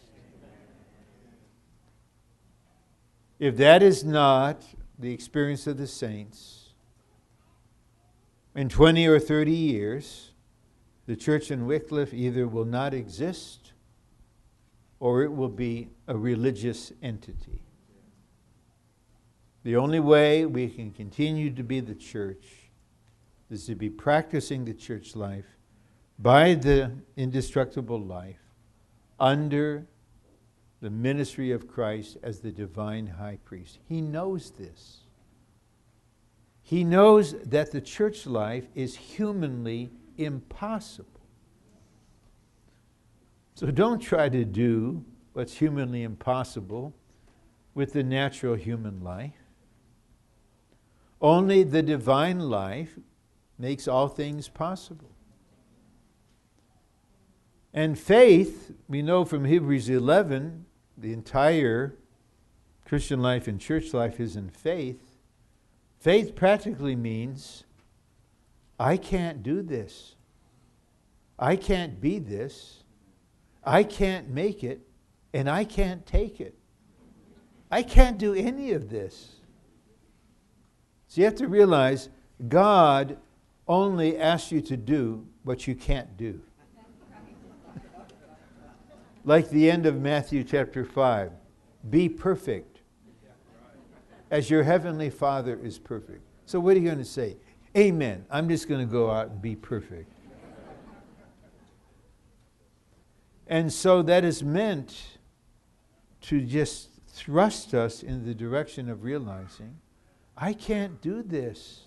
[3.43, 4.63] If that is not
[4.97, 6.75] the experience of the saints,
[8.55, 10.31] in 20 or 30 years,
[11.07, 13.73] the church in Wycliffe either will not exist
[15.01, 17.65] or it will be a religious entity.
[19.65, 22.47] The only way we can continue to be the church
[23.51, 25.57] is to be practicing the church life
[26.17, 28.39] by the indestructible life
[29.19, 29.89] under
[30.83, 33.79] the ministry of Christ as the divine high priest.
[33.89, 35.05] He knows this.
[36.61, 41.09] He knows that the church life is humanly impossible.
[43.55, 45.05] So don't try to do
[45.35, 46.93] what's humanly impossible
[47.75, 49.39] with the natural human life.
[51.21, 52.99] Only the divine life
[53.57, 55.13] makes all things possible.
[57.73, 60.67] And faith, we know from Hebrews 11,
[61.03, 61.97] the entire
[62.87, 65.19] Christian life and church life is in faith.
[65.99, 67.65] Faith practically means
[68.79, 70.15] I can't do this.
[71.39, 72.85] I can't be this.
[73.65, 74.81] I can't make it,
[75.35, 76.55] and I can't take it.
[77.71, 79.37] I can't do any of this.
[81.09, 82.11] So you have to realize
[82.49, 83.19] God
[83.67, 86.41] only asks you to do what you can't do.
[89.25, 91.33] Like the end of Matthew chapter 5
[91.91, 92.81] be perfect
[94.31, 96.23] as your heavenly Father is perfect.
[96.47, 97.37] So, what are you going to say?
[97.77, 98.25] Amen.
[98.31, 100.13] I'm just going to go out and be perfect.
[103.47, 105.19] and so that is meant
[106.23, 109.79] to just thrust us in the direction of realizing
[110.37, 111.83] I can't do this.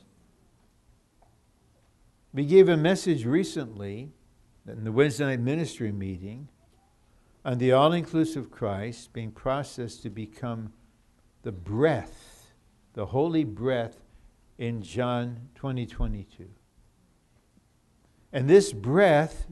[2.33, 4.11] We gave a message recently
[4.67, 6.49] in the Wednesday night ministry meeting
[7.45, 10.73] on the all inclusive Christ being processed to become
[11.43, 12.51] the breath,
[12.93, 13.97] the holy breath
[14.57, 16.47] in John 20 22.
[18.33, 19.45] And this breath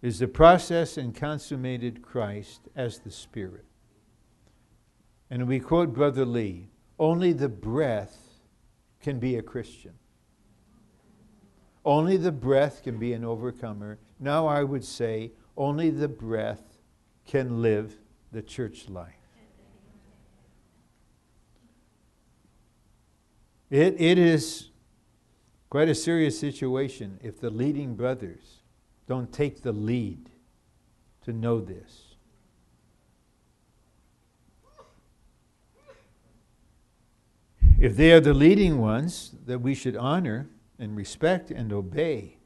[0.00, 3.66] is the process and consummated Christ as the Spirit.
[5.30, 8.16] And we quote Brother Lee only the breath
[9.00, 9.92] can be a Christian.
[11.84, 13.98] Only the breath can be an overcomer.
[14.20, 16.62] Now I would say only the breath
[17.26, 17.96] can live
[18.32, 19.14] the church life.
[23.70, 24.68] It, it is
[25.70, 28.58] quite a serious situation if the leading brothers
[29.06, 30.28] don't take the lead
[31.24, 32.12] to know this.
[37.80, 40.48] If they are the leading ones that we should honor
[40.78, 42.36] and respect and obey,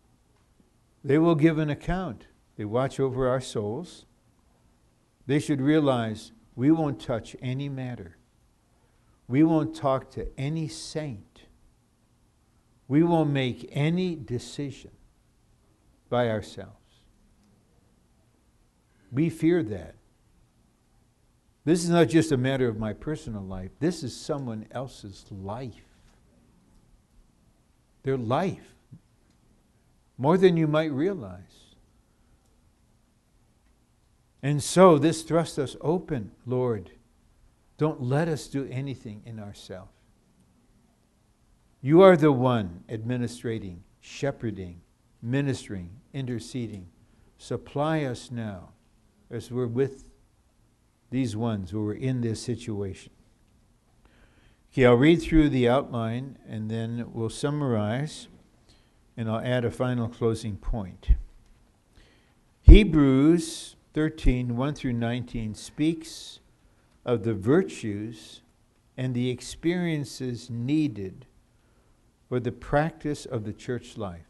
[1.05, 2.27] they will give an account.
[2.57, 4.07] They watch over our souls.
[5.27, 8.17] They should realize we won't touch any matter.
[9.29, 11.43] We won't talk to any saint.
[12.89, 14.93] We won't make any decision
[16.09, 16.73] by ourselves.
[19.13, 19.97] We fear that.
[21.65, 25.75] This is not just a matter of my personal life, this is someone else's life.
[28.05, 28.75] Their life.
[30.17, 31.66] More than you might realize.
[34.43, 36.93] And so this thrusts us open, Lord.
[37.79, 39.91] Don't let us do anything in ourselves.
[41.81, 44.81] You are the one administrating, shepherding,
[45.23, 46.89] ministering, interceding.
[47.39, 48.71] Supply us now
[49.31, 50.05] as we're with
[51.11, 53.13] these ones who are in this situation.
[54.73, 58.29] Okay, I'll read through the outline and then we'll summarize
[59.17, 61.11] and I'll add a final closing point.
[62.63, 66.41] Hebrews 13, 1 through 19 speaks
[67.07, 68.43] of the virtues
[68.95, 71.25] and the experiences needed
[72.29, 74.27] for the practice of the church life.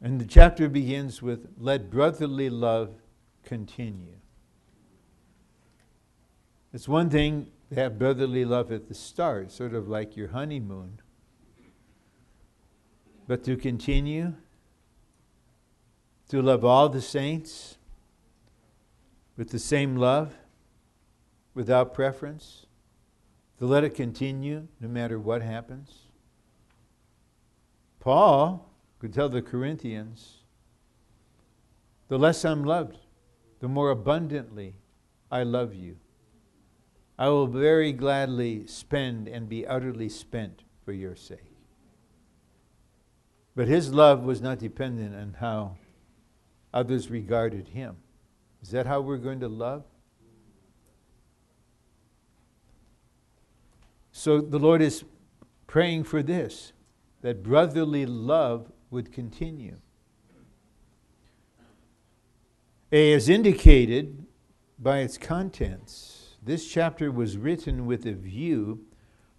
[0.00, 2.96] And the chapter begins with, Let brotherly love
[3.44, 4.16] continue.
[6.72, 10.98] It's one thing to have brotherly love at the start, sort of like your honeymoon.
[13.28, 14.34] But to continue,
[16.32, 17.76] to love all the saints
[19.36, 20.34] with the same love,
[21.52, 22.64] without preference,
[23.58, 26.06] to let it continue no matter what happens.
[28.00, 28.66] Paul
[28.98, 30.38] could tell the Corinthians,
[32.08, 32.96] the less I'm loved,
[33.60, 34.76] the more abundantly
[35.30, 35.98] I love you.
[37.18, 41.58] I will very gladly spend and be utterly spent for your sake.
[43.54, 45.76] But his love was not dependent on how
[46.72, 47.96] others regarded him.
[48.62, 49.84] Is that how we're going to love?
[54.12, 55.04] So the Lord is
[55.66, 56.72] praying for this
[57.22, 59.78] that brotherly love would continue.
[62.90, 64.26] As indicated
[64.78, 68.84] by its contents, this chapter was written with a view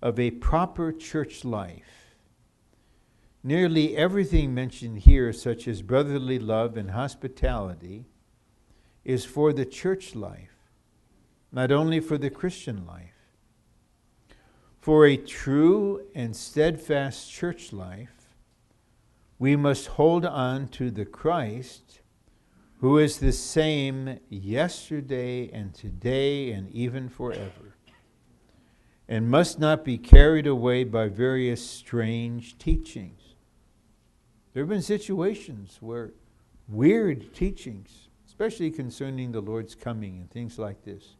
[0.01, 2.02] of a proper church life.
[3.43, 8.05] Nearly everything mentioned here, such as brotherly love and hospitality,
[9.03, 10.69] is for the church life,
[11.51, 13.09] not only for the Christian life.
[14.79, 18.29] For a true and steadfast church life,
[19.39, 21.99] we must hold on to the Christ
[22.83, 27.77] who is the same yesterday and today and even forever,
[29.07, 33.22] and must not be carried away by various strange teachings.
[34.53, 36.13] There have been situations where
[36.67, 41.15] weird teachings, especially concerning the Lord's coming and things like this,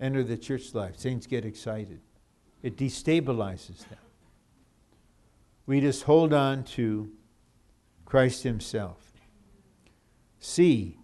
[0.00, 0.96] enter the church life.
[0.96, 2.00] Saints get excited,
[2.62, 3.98] it destabilizes them.
[5.66, 7.10] We just hold on to
[8.04, 9.12] Christ Himself.
[10.38, 10.98] See,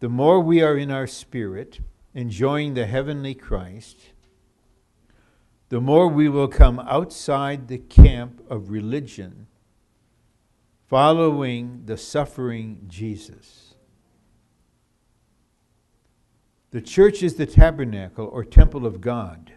[0.00, 1.80] the more we are in our spirit,
[2.12, 3.96] enjoying the heavenly Christ,
[5.68, 9.46] the more we will come outside the camp of religion,
[10.90, 13.76] following the suffering Jesus.
[16.72, 19.52] The church is the tabernacle or temple of God.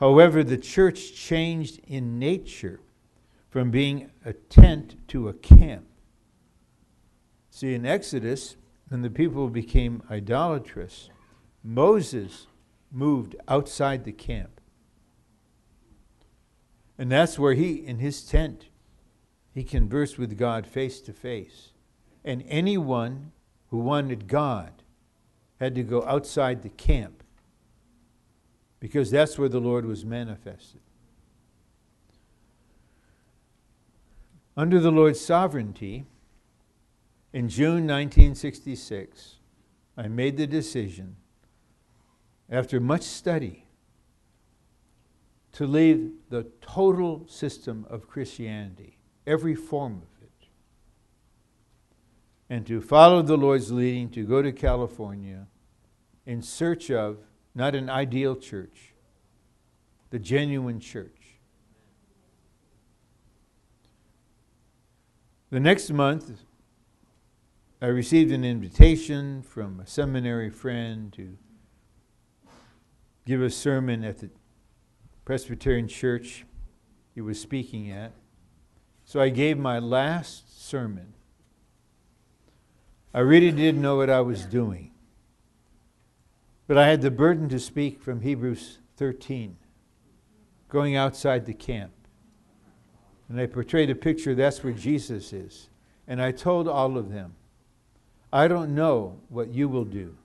[0.00, 2.80] However, the church changed in nature
[3.48, 5.86] from being a tent to a camp.
[7.50, 8.56] See, in Exodus,
[8.88, 11.10] when the people became idolatrous,
[11.62, 12.48] Moses
[12.90, 14.60] moved outside the camp.
[16.98, 18.66] And that's where he, in his tent,
[19.56, 21.70] he conversed with God face to face.
[22.22, 23.32] And anyone
[23.70, 24.70] who wanted God
[25.58, 27.22] had to go outside the camp
[28.80, 30.82] because that's where the Lord was manifested.
[34.58, 36.04] Under the Lord's sovereignty,
[37.32, 39.36] in June 1966,
[39.96, 41.16] I made the decision,
[42.50, 43.64] after much study,
[45.52, 48.95] to leave the total system of Christianity,
[49.26, 50.48] every form of it,
[52.48, 55.46] and to follow the Lord's leading to go to California
[56.24, 57.18] in search of
[57.54, 58.92] not an ideal church,
[60.10, 61.38] the genuine church.
[65.50, 66.42] The next month,
[67.80, 71.36] I received an invitation from a seminary friend to
[73.24, 74.30] give a sermon at the
[75.24, 76.44] Presbyterian church
[77.14, 78.12] he was speaking at.
[79.06, 81.14] So I gave my last sermon.
[83.14, 84.90] I really didn't know what I was doing.
[86.66, 89.56] But I had the burden to speak from Hebrews 13,
[90.68, 91.92] going outside the camp.
[93.28, 95.68] And I portrayed a picture that's where Jesus is.
[96.08, 97.36] And I told all of them,
[98.32, 100.16] I don't know what you will do,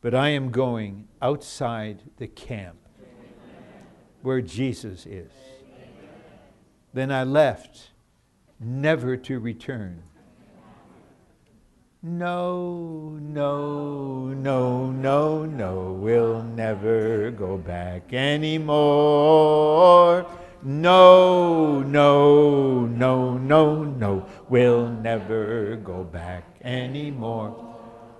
[0.00, 2.78] but I am going outside the camp
[4.22, 5.32] where Jesus is.
[6.94, 7.90] Then I left,
[8.58, 10.02] never to return.
[12.02, 20.24] No, no, no, no, no, we'll never go back anymore.
[20.62, 27.64] No, no, no, no, no, we'll never go back anymore.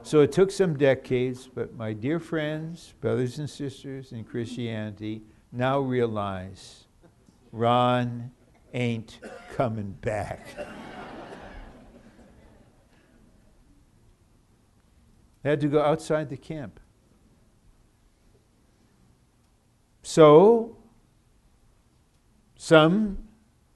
[0.02, 5.78] So it took some decades, but my dear friends, brothers and sisters in Christianity, now
[5.78, 6.86] realize
[7.52, 8.32] Ron
[8.78, 9.18] ain't
[9.54, 10.46] coming back.
[15.42, 16.78] They had to go outside the camp.
[20.02, 20.76] So
[22.56, 23.18] some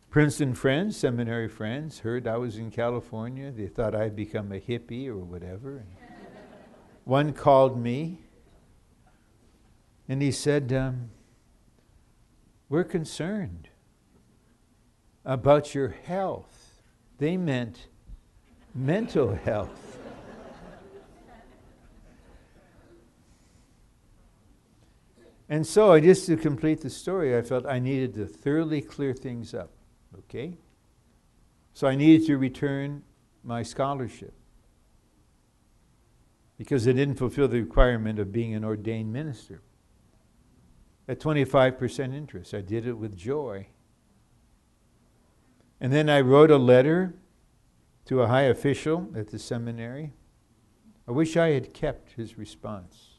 [0.08, 3.50] Princeton friends, seminary friends, heard I was in California.
[3.50, 5.84] They thought I'd become a hippie or whatever.
[7.04, 8.20] One called me
[10.08, 11.10] and he said, um,
[12.68, 13.68] We're concerned
[15.24, 16.82] about your health.
[17.18, 17.88] They meant
[18.74, 19.92] mental health.
[25.48, 29.52] And so, just to complete the story, I felt I needed to thoroughly clear things
[29.52, 29.70] up.
[30.18, 30.56] Okay?
[31.74, 33.02] So I needed to return
[33.44, 34.34] my scholarship
[36.56, 39.62] because it didn't fulfill the requirement of being an ordained minister.
[41.08, 43.66] At 25% interest, I did it with joy.
[45.82, 47.12] And then I wrote a letter
[48.04, 50.12] to a high official at the seminary.
[51.08, 53.14] I wish I had kept his response.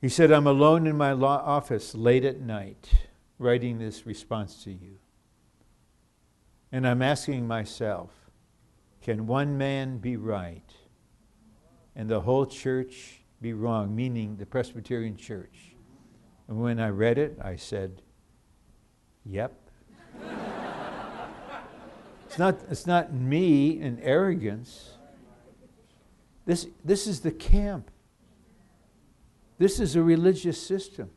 [0.00, 2.88] He said, I'm alone in my law office late at night
[3.38, 4.96] writing this response to you.
[6.72, 8.10] And I'm asking myself,
[9.02, 10.72] can one man be right
[11.94, 13.94] and the whole church be wrong?
[13.94, 15.76] Meaning the Presbyterian church.
[16.48, 18.00] And when I read it, I said,
[19.26, 19.59] yep.
[22.26, 24.90] It's, not, it's not me in arrogance.
[26.46, 27.90] This, this is the camp.
[29.58, 31.10] This is a religious system.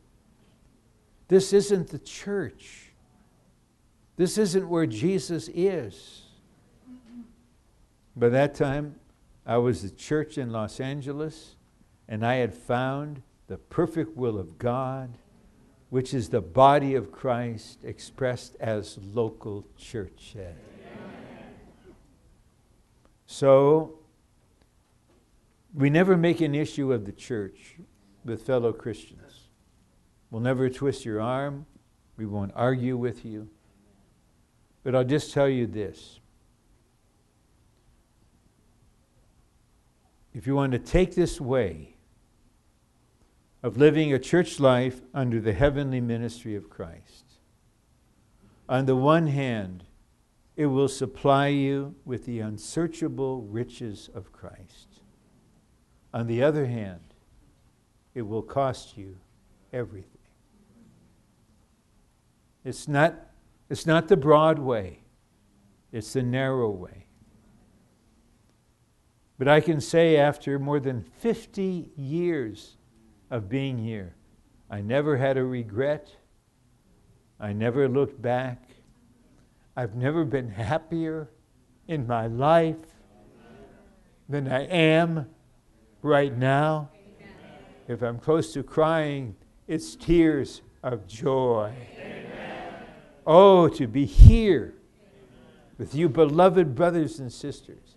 [1.28, 2.92] This isn't the church.
[4.16, 6.22] This isn't where Jesus is.
[8.14, 8.96] By that time,
[9.46, 11.56] I was the church in Los Angeles,
[12.08, 15.18] and I had found the perfect will of God,
[15.94, 20.34] which is the body of Christ expressed as local church.
[23.26, 24.00] So
[25.72, 27.76] We never make an issue of the church
[28.24, 29.46] with fellow Christians.
[30.32, 31.64] We'll never twist your arm.
[32.16, 33.48] We won't argue with you.
[34.82, 36.18] But I'll just tell you this.
[40.32, 41.93] If you want to take this way
[43.64, 47.24] of living a church life under the heavenly ministry of Christ,
[48.68, 49.84] on the one hand,
[50.54, 55.00] it will supply you with the unsearchable riches of Christ.
[56.12, 57.14] On the other hand,
[58.14, 59.16] it will cost you
[59.72, 60.10] everything.
[62.66, 63.14] It's not,
[63.70, 65.04] it's not the broad way,
[65.90, 67.06] it's the narrow way.
[69.38, 72.76] But I can say, after more than 50 years
[73.30, 74.14] of being here,
[74.70, 76.08] I never had a regret.
[77.40, 78.62] I never looked back.
[79.76, 81.28] I've never been happier
[81.88, 82.76] in my life
[84.28, 85.26] than I am
[86.02, 86.90] right now.
[87.88, 91.74] If I'm close to crying, it's tears of joy.
[91.98, 92.26] Amen.
[93.26, 94.74] Oh, to be here
[95.76, 97.96] with you, beloved brothers and sisters,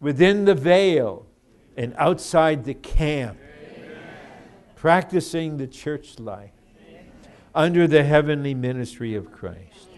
[0.00, 1.26] within the veil
[1.76, 3.38] and outside the camp,
[4.80, 6.54] practicing the church life
[7.54, 9.90] under the heavenly ministry of Christ.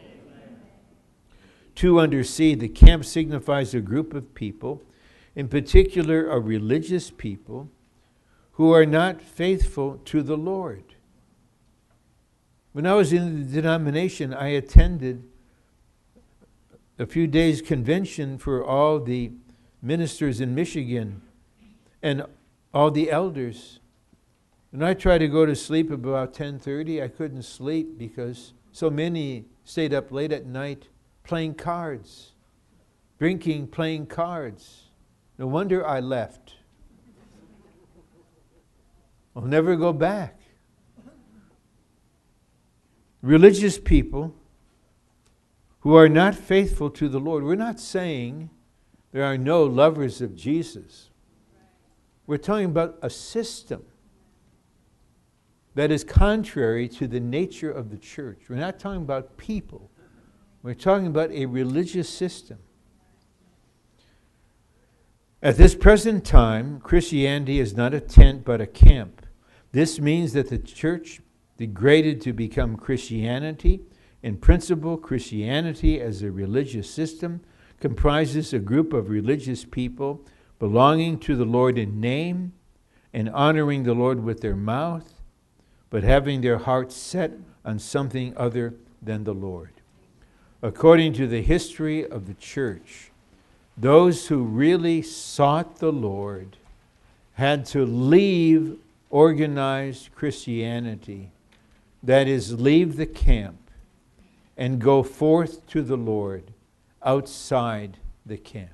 [1.76, 4.82] Two under C, the camp signifies a group of people,
[5.36, 7.70] in particular a religious people,
[8.54, 10.96] who are not faithful to the Lord.
[12.72, 15.22] When I was in the denomination, I attended
[16.98, 19.30] a few days convention for all the
[19.80, 21.22] ministers in Michigan
[22.02, 22.26] and
[22.74, 23.78] all the elders.
[24.72, 27.02] And I tried to go to sleep about 10:30.
[27.02, 30.88] I couldn't sleep because so many stayed up late at night
[31.24, 32.32] playing cards,
[33.18, 34.88] drinking, playing cards.
[35.38, 36.54] No wonder I left.
[39.36, 40.40] I'll never go back.
[43.20, 44.34] Religious people
[45.80, 47.44] who are not faithful to the Lord.
[47.44, 48.50] We're not saying
[49.10, 51.10] there are no lovers of Jesus.
[52.26, 53.84] We're talking about a system
[55.74, 58.42] that is contrary to the nature of the church.
[58.48, 59.90] We're not talking about people.
[60.62, 62.58] We're talking about a religious system.
[65.42, 69.26] At this present time, Christianity is not a tent but a camp.
[69.72, 71.20] This means that the church
[71.56, 73.80] degraded to become Christianity.
[74.22, 77.40] In principle, Christianity as a religious system
[77.80, 80.24] comprises a group of religious people
[80.60, 82.52] belonging to the Lord in name
[83.12, 85.21] and honoring the Lord with their mouth,
[85.92, 87.32] but having their hearts set
[87.66, 88.72] on something other
[89.02, 89.68] than the Lord.
[90.62, 93.10] According to the history of the church,
[93.76, 96.56] those who really sought the Lord
[97.34, 98.78] had to leave
[99.10, 101.30] organized Christianity,
[102.02, 103.70] that is, leave the camp
[104.56, 106.54] and go forth to the Lord
[107.02, 108.70] outside the camp.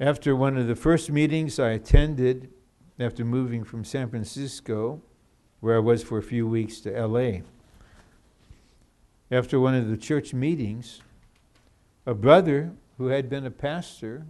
[0.00, 2.48] After one of the first meetings I attended
[2.98, 5.02] after moving from San Francisco,
[5.60, 7.40] where I was for a few weeks, to LA,
[9.30, 11.02] after one of the church meetings,
[12.06, 14.24] a brother who had been a pastor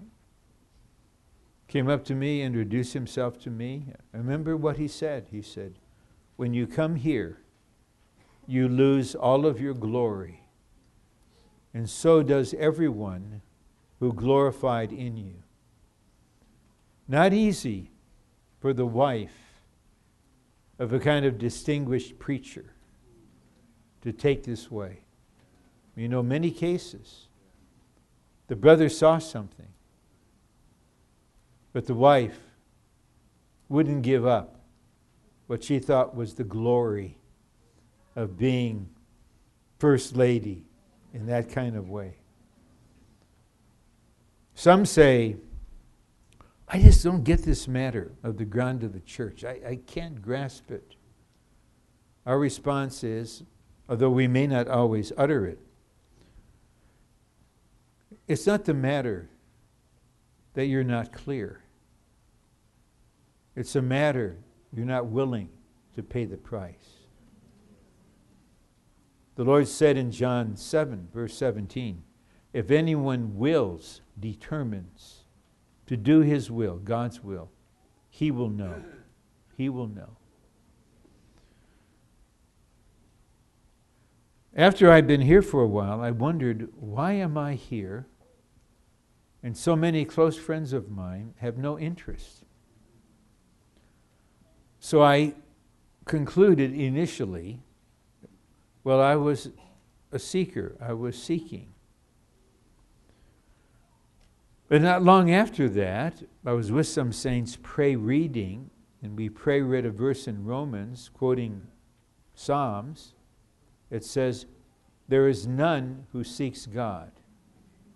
[1.68, 3.86] came up to me, introduced himself to me.
[4.12, 5.28] I remember what he said.
[5.30, 5.74] He said,
[6.34, 7.42] When you come here,
[8.44, 10.42] you lose all of your glory,
[11.72, 13.42] and so does everyone
[14.00, 15.34] who glorified in you.
[17.10, 17.90] Not easy
[18.60, 19.34] for the wife
[20.78, 22.66] of a kind of distinguished preacher
[24.02, 25.00] to take this way.
[25.96, 27.26] You know, many cases,
[28.46, 29.66] the brother saw something,
[31.72, 32.38] but the wife
[33.68, 34.60] wouldn't give up
[35.48, 37.18] what she thought was the glory
[38.14, 38.88] of being
[39.80, 40.62] first lady
[41.12, 42.14] in that kind of way.
[44.54, 45.38] Some say,
[46.72, 49.44] I just don't get this matter of the ground of the church.
[49.44, 50.94] I, I can't grasp it.
[52.24, 53.42] Our response is,
[53.88, 55.58] although we may not always utter it,
[58.28, 59.28] it's not the matter
[60.54, 61.64] that you're not clear.
[63.56, 64.36] It's a matter
[64.72, 65.48] you're not willing
[65.96, 66.98] to pay the price.
[69.34, 72.04] The Lord said in John 7, verse 17,
[72.52, 75.19] If anyone wills, determines
[75.90, 77.50] to do his will, God's will,
[78.08, 78.80] he will know.
[79.56, 80.18] He will know.
[84.54, 88.06] After I'd been here for a while, I wondered, why am I here?
[89.42, 92.44] And so many close friends of mine have no interest.
[94.78, 95.34] So I
[96.04, 97.64] concluded initially
[98.84, 99.50] well, I was
[100.12, 101.74] a seeker, I was seeking.
[104.70, 108.70] But not long after that, I was with some saints pray reading,
[109.02, 111.62] and we pray read a verse in Romans, quoting
[112.36, 113.14] Psalms.
[113.90, 114.46] It says,
[115.08, 117.10] There is none who seeks God,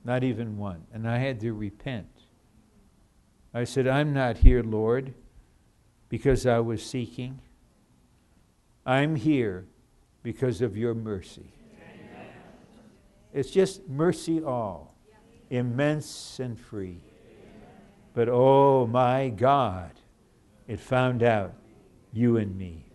[0.05, 0.85] not even one.
[0.93, 2.09] And I had to repent.
[3.55, 5.15] I said, I'm not here, Lord,
[6.09, 7.41] because I was seeking.
[8.85, 9.67] I'm here
[10.25, 11.53] because of your mercy.
[11.85, 12.27] Amen.
[13.33, 14.94] It's just mercy all
[15.51, 17.01] immense and free.
[18.15, 19.93] But oh my God,
[20.67, 21.55] it found out
[22.13, 22.87] you and me.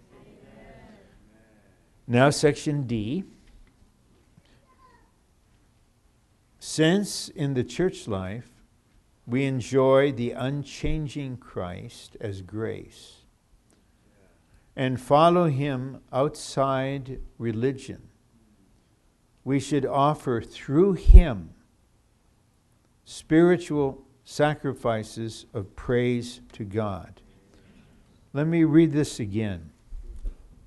[2.07, 3.23] Now, section D.
[6.57, 8.49] Since in the church life
[9.27, 13.17] we enjoy the unchanging Christ as grace
[14.75, 18.09] and follow him outside religion,
[19.43, 21.53] we should offer through him
[23.09, 27.21] spiritual sacrifices of praise to God.
[28.33, 29.71] Let me read this again,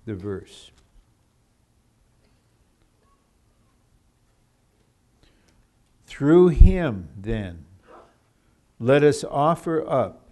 [0.07, 0.73] the verse.
[6.05, 7.65] Through him, then,
[8.81, 10.29] let us offer up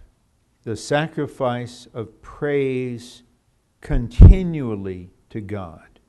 [0.64, 3.22] the sacrifice of praise
[3.80, 6.00] continually to God.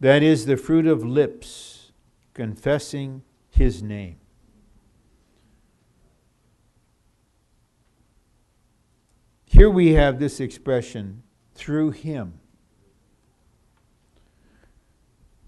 [0.00, 1.92] That is the fruit of lips
[2.32, 3.20] confessing
[3.50, 4.16] his name.
[9.58, 11.24] Here we have this expression,
[11.56, 12.38] through him.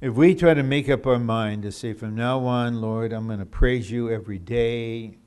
[0.00, 3.28] If we try to make up our mind to say, from now on, Lord, I'm
[3.28, 5.18] going to praise you every day,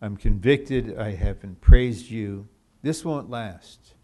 [0.00, 2.46] I'm convicted I haven't praised you,
[2.82, 3.94] this won't last.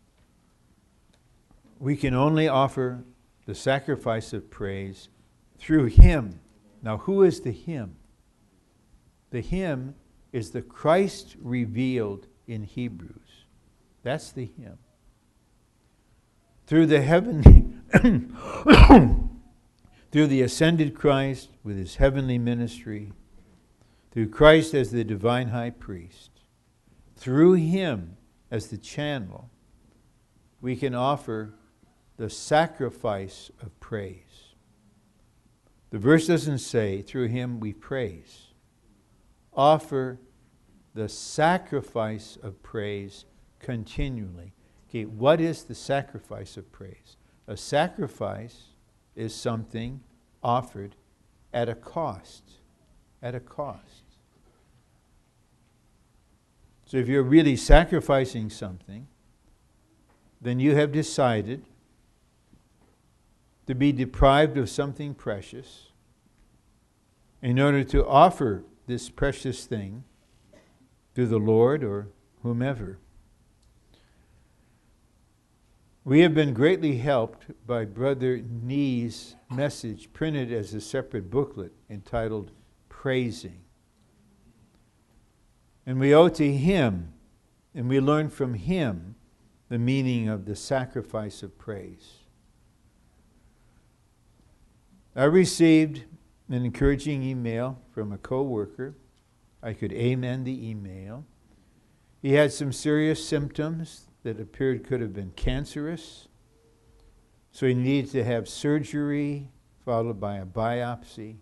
[1.79, 3.05] We can only offer
[3.47, 5.09] the sacrifice of praise
[5.57, 6.41] through Him.
[6.83, 7.95] Now, who is the Him?
[9.31, 9.95] The Him
[10.33, 13.30] is the Christ revealed in Hebrews.
[14.03, 14.79] That's the Him.
[16.67, 17.67] Through the heavenly,
[20.13, 23.13] through the ascended Christ with his heavenly ministry,
[24.13, 26.31] through Christ as the divine high priest,
[27.17, 28.17] through him
[28.51, 29.51] as the channel,
[30.61, 31.55] we can offer
[32.17, 34.55] the sacrifice of praise.
[35.91, 38.49] The verse doesn't say, through him we praise.
[39.53, 40.21] Offer
[40.95, 43.25] the sacrifice of praise
[43.61, 44.53] continually.
[44.89, 47.17] Okay, what is the sacrifice of praise?
[47.47, 48.63] A sacrifice
[49.15, 50.01] is something
[50.43, 50.97] offered
[51.53, 52.43] at a cost.
[53.23, 54.05] At a cost.
[56.87, 59.07] So if you're really sacrificing something,
[60.41, 61.65] then you have decided
[63.67, 65.93] to be deprived of something precious
[67.43, 70.03] in order to offer this precious thing
[71.15, 72.09] to the Lord or
[72.43, 72.99] whomever.
[76.03, 82.53] We have been greatly helped by Brother Nee's message printed as a separate booklet entitled
[82.89, 83.61] Praising.
[85.85, 87.13] And we owe to him,
[87.75, 89.15] and we learn from him
[89.69, 92.21] the meaning of the sacrifice of praise.
[95.15, 96.05] I received
[96.49, 98.97] an encouraging email from a coworker.
[99.63, 101.27] I could amen the email.
[102.23, 106.29] He had some serious symptoms that appeared could have been cancerous.
[107.53, 109.49] So he needed to have surgery
[109.85, 111.37] followed by a biopsy.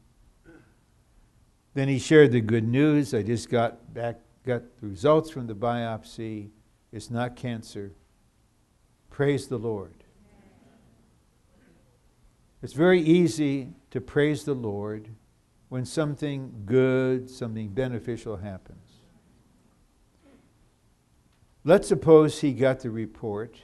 [1.75, 3.13] Then he shared the good news.
[3.15, 6.49] I just got back got the results from the biopsy.
[6.91, 7.93] It's not cancer.
[9.11, 10.05] Praise the Lord.
[12.63, 15.11] It's very easy to praise the Lord
[15.69, 18.88] when something good, something beneficial happens.
[21.69, 23.59] Let's suppose he got the report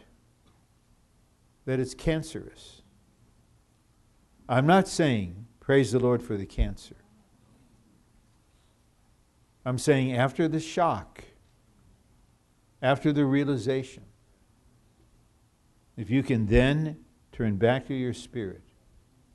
[1.64, 2.82] that it's cancerous.
[4.46, 6.96] I'm not saying praise the Lord for the cancer.
[9.64, 11.24] I'm saying after the shock,
[12.82, 14.02] after the realization,
[15.96, 16.98] if you can then
[17.32, 18.64] turn back to your spirit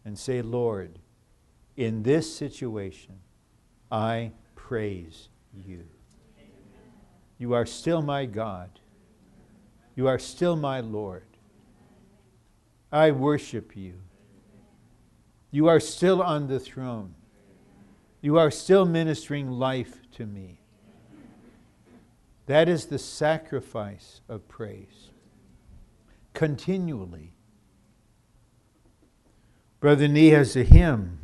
[0.05, 0.99] and say, Lord,
[1.76, 3.15] in this situation,
[3.91, 5.86] I praise you.
[7.39, 8.69] You are still my God.
[9.95, 11.23] You are still my Lord.
[12.91, 13.95] I worship you.
[15.49, 17.15] You are still on the throne.
[18.21, 20.59] You are still ministering life to me.
[22.45, 25.09] That is the sacrifice of praise.
[26.33, 27.33] Continually.
[29.79, 31.19] Brother Nee has a hymn.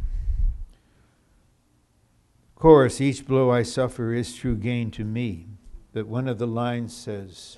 [2.55, 5.47] Chorus, each blow I suffer is true gain to me.
[5.95, 7.57] But one of the lines says,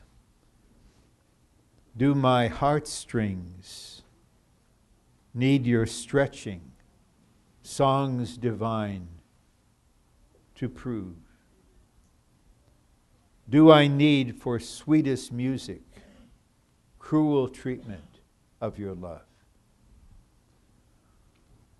[1.97, 4.03] Do my heartstrings
[5.33, 6.61] need your stretching,
[7.63, 9.07] songs divine
[10.53, 11.15] to prove?
[13.49, 15.81] Do I need for sweetest music
[16.99, 18.19] cruel treatment
[18.61, 19.25] of your love?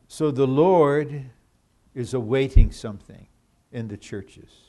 [0.07, 1.25] So the Lord
[1.93, 3.27] is awaiting something
[3.71, 4.66] in the churches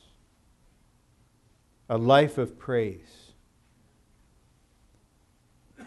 [1.88, 3.32] a life of praise,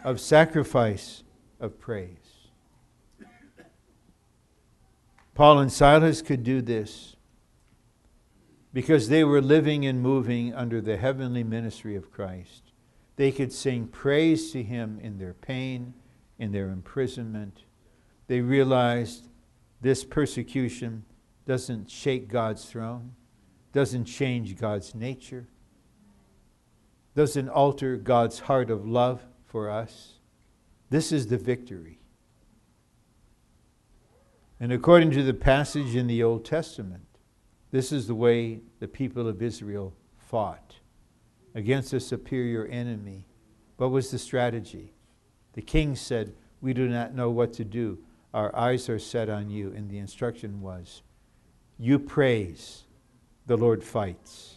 [0.04, 1.22] of sacrifice
[1.60, 2.18] of praise.
[5.34, 7.16] Paul and Silas could do this
[8.72, 12.72] because they were living and moving under the heavenly ministry of Christ.
[13.16, 15.94] They could sing praise to Him in their pain,
[16.38, 17.64] in their imprisonment.
[18.26, 19.28] They realized
[19.80, 21.04] this persecution
[21.46, 23.12] doesn't shake God's throne,
[23.72, 25.48] doesn't change God's nature,
[27.14, 30.14] doesn't alter God's heart of love for us.
[30.90, 32.00] This is the victory.
[34.60, 37.04] And according to the passage in the Old Testament,
[37.70, 40.76] this is the way the people of Israel fought
[41.54, 43.26] against a superior enemy.
[43.76, 44.92] What was the strategy?
[45.54, 47.98] The king said, We do not know what to do.
[48.32, 49.72] Our eyes are set on you.
[49.74, 51.02] And the instruction was,
[51.78, 52.84] You praise,
[53.46, 54.51] the Lord fights.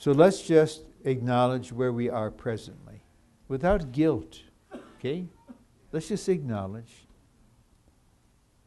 [0.00, 3.02] So let's just acknowledge where we are presently
[3.48, 4.40] without guilt.
[4.96, 5.26] Okay?
[5.92, 7.04] Let's just acknowledge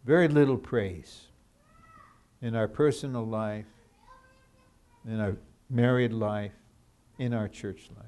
[0.05, 1.29] very little praise
[2.43, 3.65] in our personal life,
[5.07, 5.36] in our
[5.71, 6.51] married life,
[7.17, 8.05] in our church life.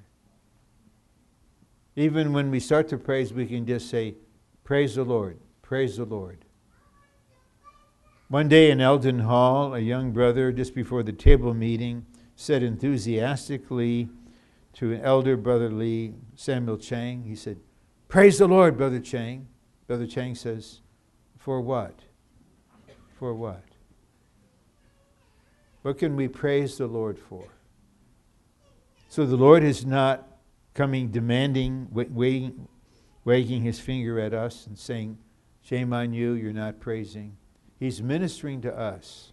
[1.95, 4.13] Even when we start to praise, we can just say,
[4.63, 6.45] Praise the Lord, praise the Lord.
[8.27, 12.05] One day in Elden Hall, a young brother, just before the table meeting,
[12.35, 14.09] said enthusiastically
[14.73, 17.57] to an elder, Brother Lee, Samuel Chang, he said,
[18.07, 19.47] Praise the Lord, Brother Chang.
[19.87, 20.81] Brother Chang says,
[21.37, 21.99] For what?
[23.17, 23.63] For what?
[25.81, 27.47] What can we praise the Lord for?
[29.07, 30.27] So the Lord is not
[30.73, 31.87] coming demanding,
[33.23, 35.17] wagging his finger at us and saying,
[35.61, 37.37] Shame on you, you're not praising.
[37.79, 39.31] He's ministering to us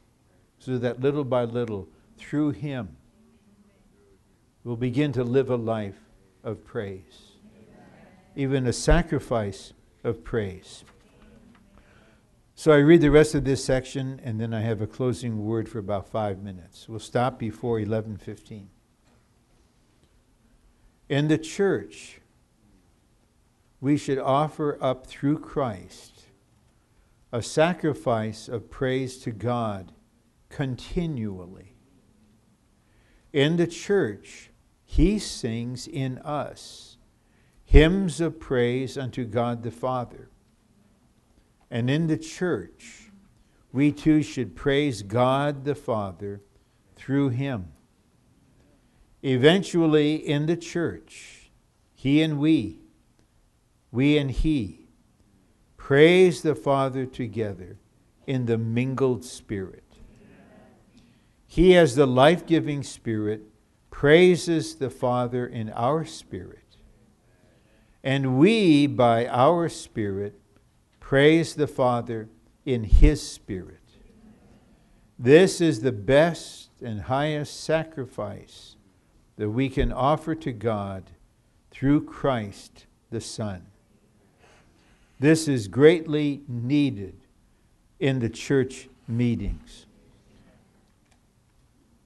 [0.58, 1.88] so that little by little,
[2.22, 2.96] through him,
[4.64, 5.98] we'll begin to live a life
[6.44, 7.32] of praise,
[8.36, 9.72] even a sacrifice
[10.04, 10.84] of praise.
[12.54, 15.68] So I read the rest of this section and then I have a closing word
[15.68, 16.88] for about 5 minutes.
[16.88, 18.68] We'll stop before 11:15.
[21.08, 22.20] In the church
[23.80, 26.26] we should offer up through Christ
[27.32, 29.92] a sacrifice of praise to God
[30.48, 31.71] continually.
[33.32, 34.50] In the church,
[34.84, 36.92] He sings in us
[37.72, 40.28] hymns of praise unto God the Father.
[41.70, 43.10] And in the church,
[43.72, 46.42] we too should praise God the Father
[46.96, 47.72] through Him.
[49.22, 51.50] Eventually, in the church,
[51.94, 52.80] He and we,
[53.90, 54.88] we and He,
[55.78, 57.78] praise the Father together
[58.26, 59.81] in the mingled Spirit.
[61.52, 63.42] He, as the life giving Spirit,
[63.90, 66.58] praises the Father in our spirit.
[68.02, 70.38] And we, by our spirit,
[71.12, 72.30] Praise the Father
[72.64, 73.82] in His Spirit.
[75.18, 78.76] This is the best and highest sacrifice
[79.36, 81.10] that we can offer to God
[81.70, 83.66] through Christ the Son.
[85.20, 87.18] This is greatly needed
[88.00, 89.84] in the church meetings.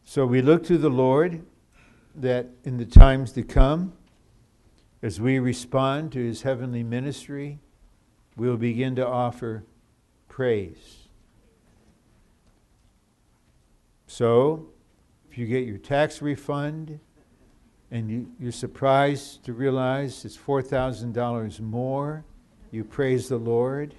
[0.09, 1.45] So we look to the Lord
[2.15, 3.93] that in the times to come,
[5.03, 7.59] as we respond to his heavenly ministry,
[8.37, 9.65] we'll begin to offer
[10.29, 11.09] praise.
[14.07, 14.69] So,
[15.29, 17.01] if you get your tax refund
[17.91, 22.25] and you, you're surprised to realize it's $4,000 more,
[22.71, 23.93] you praise the Lord.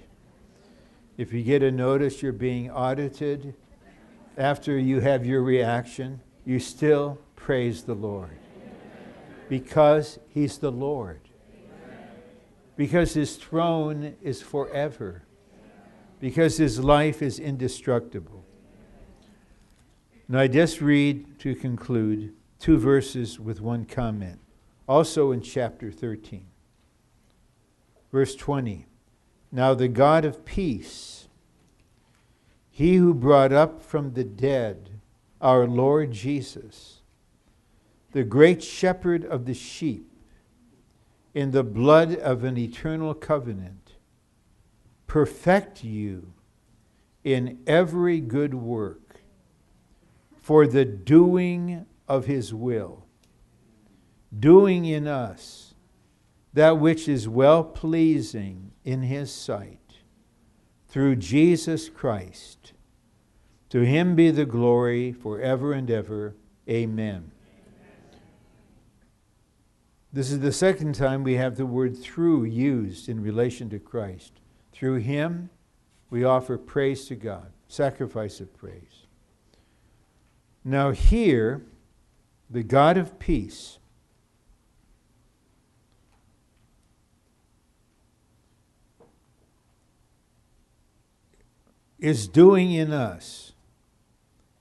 [1.18, 3.54] If you get a notice you're being audited,
[4.38, 8.38] after you have your reaction, you still praise the Lord.
[9.48, 11.20] Because He's the Lord
[12.78, 15.24] because his throne is forever.
[16.20, 18.44] because his life is indestructible.
[20.28, 24.40] Now, I just read to conclude two verses with one comment,
[24.88, 26.46] also in chapter 13.
[28.10, 28.86] Verse 20
[29.52, 31.17] Now the God of peace,
[32.78, 35.00] he who brought up from the dead
[35.40, 37.00] our Lord Jesus,
[38.12, 40.08] the great shepherd of the sheep,
[41.34, 43.94] in the blood of an eternal covenant,
[45.08, 46.32] perfect you
[47.24, 49.22] in every good work
[50.40, 53.06] for the doing of his will,
[54.38, 55.74] doing in us
[56.52, 59.87] that which is well pleasing in his sight,
[60.88, 62.72] through Jesus Christ.
[63.70, 66.34] To him be the glory forever and ever.
[66.68, 67.32] Amen.
[70.10, 74.32] This is the second time we have the word through used in relation to Christ.
[74.72, 75.50] Through him,
[76.08, 79.06] we offer praise to God, sacrifice of praise.
[80.64, 81.62] Now, here,
[82.48, 83.78] the God of peace
[91.98, 93.52] is doing in us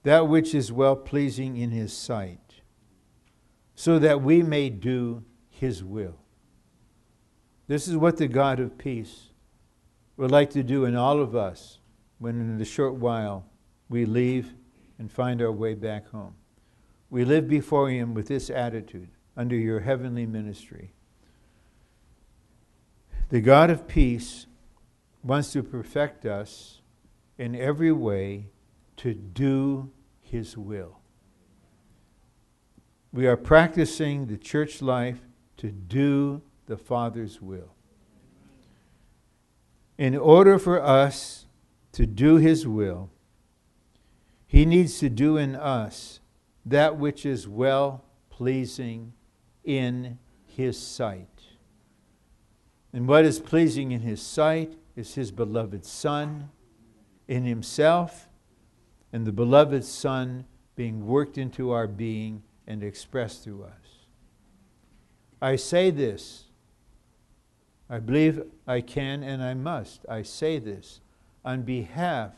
[0.04, 2.62] that which is well pleasing in his sight,
[3.76, 6.18] so that we may do his will.
[7.68, 9.30] This is what the God of peace
[10.16, 11.80] would like to do in all of us
[12.20, 13.46] when, in a short while,
[13.90, 14.54] we leave
[14.98, 16.34] and find our way back home.
[17.10, 20.94] We live before Him with this attitude under your heavenly ministry.
[23.30, 24.48] The God of peace
[25.24, 26.82] wants to perfect us
[27.38, 28.48] in every way
[28.98, 31.00] to do His will.
[33.14, 35.20] We are practicing the church life
[35.58, 37.74] to do the Father's will.
[39.98, 41.46] In order for us
[41.94, 43.10] to do His will,
[44.46, 46.20] He needs to do in us
[46.66, 49.14] that which is well pleasing
[49.64, 51.28] in His sight.
[52.94, 56.50] And what is pleasing in His sight is His beloved Son
[57.28, 58.28] in Himself,
[59.12, 64.06] and the beloved Son being worked into our being and expressed through us.
[65.42, 66.46] I say this.
[67.90, 70.06] I believe I can and I must.
[70.10, 71.00] I say this
[71.46, 72.34] on behalf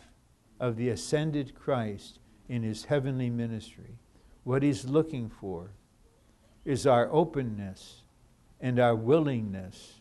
[0.60, 3.98] of the ascended Christ in his heavenly ministry.
[4.44, 5.72] What he's looking for
[6.66, 8.04] is our openness
[8.60, 10.00] and our willingness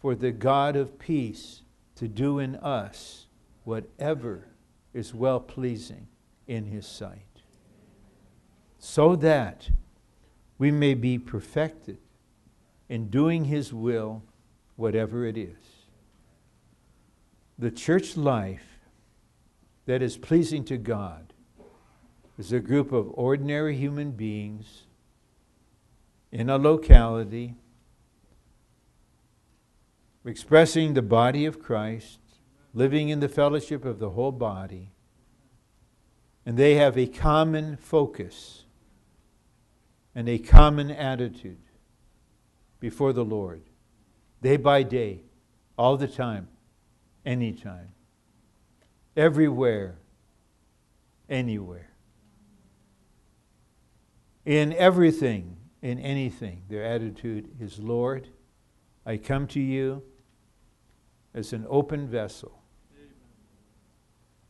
[0.00, 1.62] for the God of peace
[1.96, 3.19] to do in us
[3.64, 4.46] whatever
[4.92, 6.06] is well pleasing
[6.46, 7.42] in his sight,
[8.78, 9.70] so that
[10.58, 11.98] we may be perfected
[12.90, 14.22] in doing His will,
[14.76, 15.86] whatever it is.
[17.58, 18.80] The church life
[19.86, 21.32] that is pleasing to God
[22.38, 24.82] is a group of ordinary human beings
[26.30, 27.54] in a locality
[30.24, 32.18] expressing the body of Christ,
[32.72, 34.92] living in the fellowship of the whole body,
[36.46, 38.64] and they have a common focus
[40.14, 41.58] and a common attitude
[42.78, 43.62] before the Lord,
[44.42, 45.22] day by day,
[45.76, 46.48] all the time,
[47.24, 47.88] anytime,
[49.16, 49.96] everywhere,
[51.28, 51.90] anywhere.
[54.44, 58.28] In everything, in anything, their attitude is Lord,
[59.04, 60.02] I come to you
[61.34, 62.59] as an open vessel.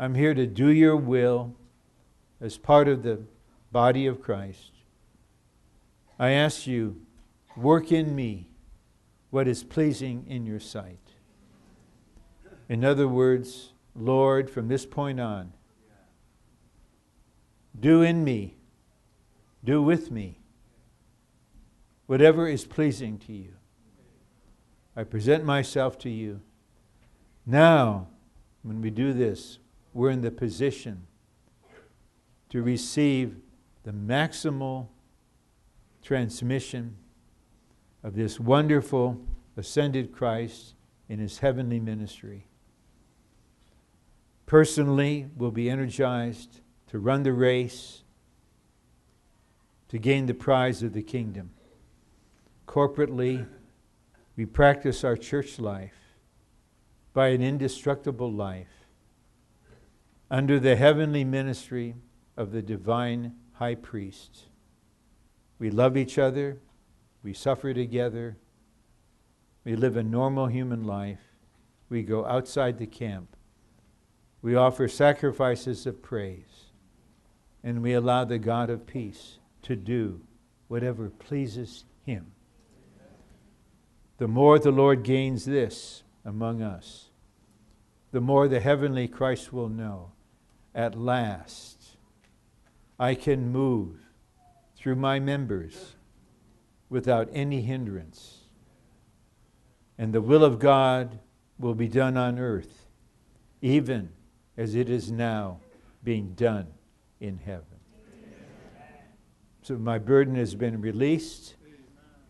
[0.01, 1.55] I'm here to do your will
[2.41, 3.21] as part of the
[3.71, 4.73] body of Christ.
[6.19, 7.03] I ask you
[7.57, 8.49] Work in me
[9.31, 11.15] what is pleasing in your sight.
[12.69, 15.53] In other words, Lord, from this point on,
[17.79, 18.57] do in me,
[19.63, 20.39] do with me
[22.07, 23.53] whatever is pleasing to you.
[24.97, 26.41] I present myself to you.
[27.47, 28.09] Now,
[28.63, 29.59] when we do this,
[29.93, 31.07] we're in the position
[32.49, 33.37] to receive
[33.85, 34.89] the maximal
[36.03, 36.97] transmission
[38.03, 39.21] of this wonderful
[39.57, 40.75] ascended Christ
[41.09, 42.47] in his heavenly ministry.
[44.47, 48.03] Personally, we'll be energized to run the race,
[49.89, 51.51] to gain the prize of the kingdom.
[52.67, 53.47] Corporately,
[54.37, 56.17] we practice our church life
[57.13, 58.80] by an indestructible life
[60.31, 61.97] under the heavenly ministry
[62.37, 64.45] of the divine high priest.
[65.59, 66.61] We love each other
[67.23, 68.39] we suffer together.
[69.65, 71.21] We live a normal human life.
[71.89, 73.37] We go outside the camp
[74.43, 76.71] We offer sacrifices of praise,
[77.63, 80.23] and we allow the God of peace to do
[80.67, 82.33] whatever pleases him.
[84.17, 87.11] The more the Lord gains this among us,
[88.13, 90.13] the more the heavenly Christ will know.
[90.75, 91.97] At last,
[92.99, 93.97] I can move
[94.77, 95.97] through my members
[96.89, 98.39] without any hindrance.
[99.99, 101.19] And the will of God
[101.59, 102.89] will be done on earth,
[103.61, 104.11] even
[104.57, 105.61] as it is now
[106.03, 106.67] being done
[107.21, 107.65] in heaven.
[109.63, 111.55] So my burden has been released.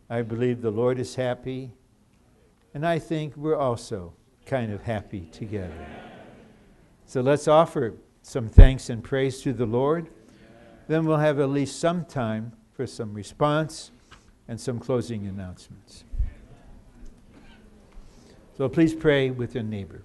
[0.09, 1.73] I believe the Lord is happy.
[2.75, 4.15] And I think we're also
[4.47, 5.87] kind of happy together.
[7.07, 10.09] So let's offer some thanks and praise to the Lord.
[10.89, 13.91] Then we'll have at least some time for some response
[14.49, 16.05] and some closing announcements.
[18.57, 20.03] So please pray with your neighbor.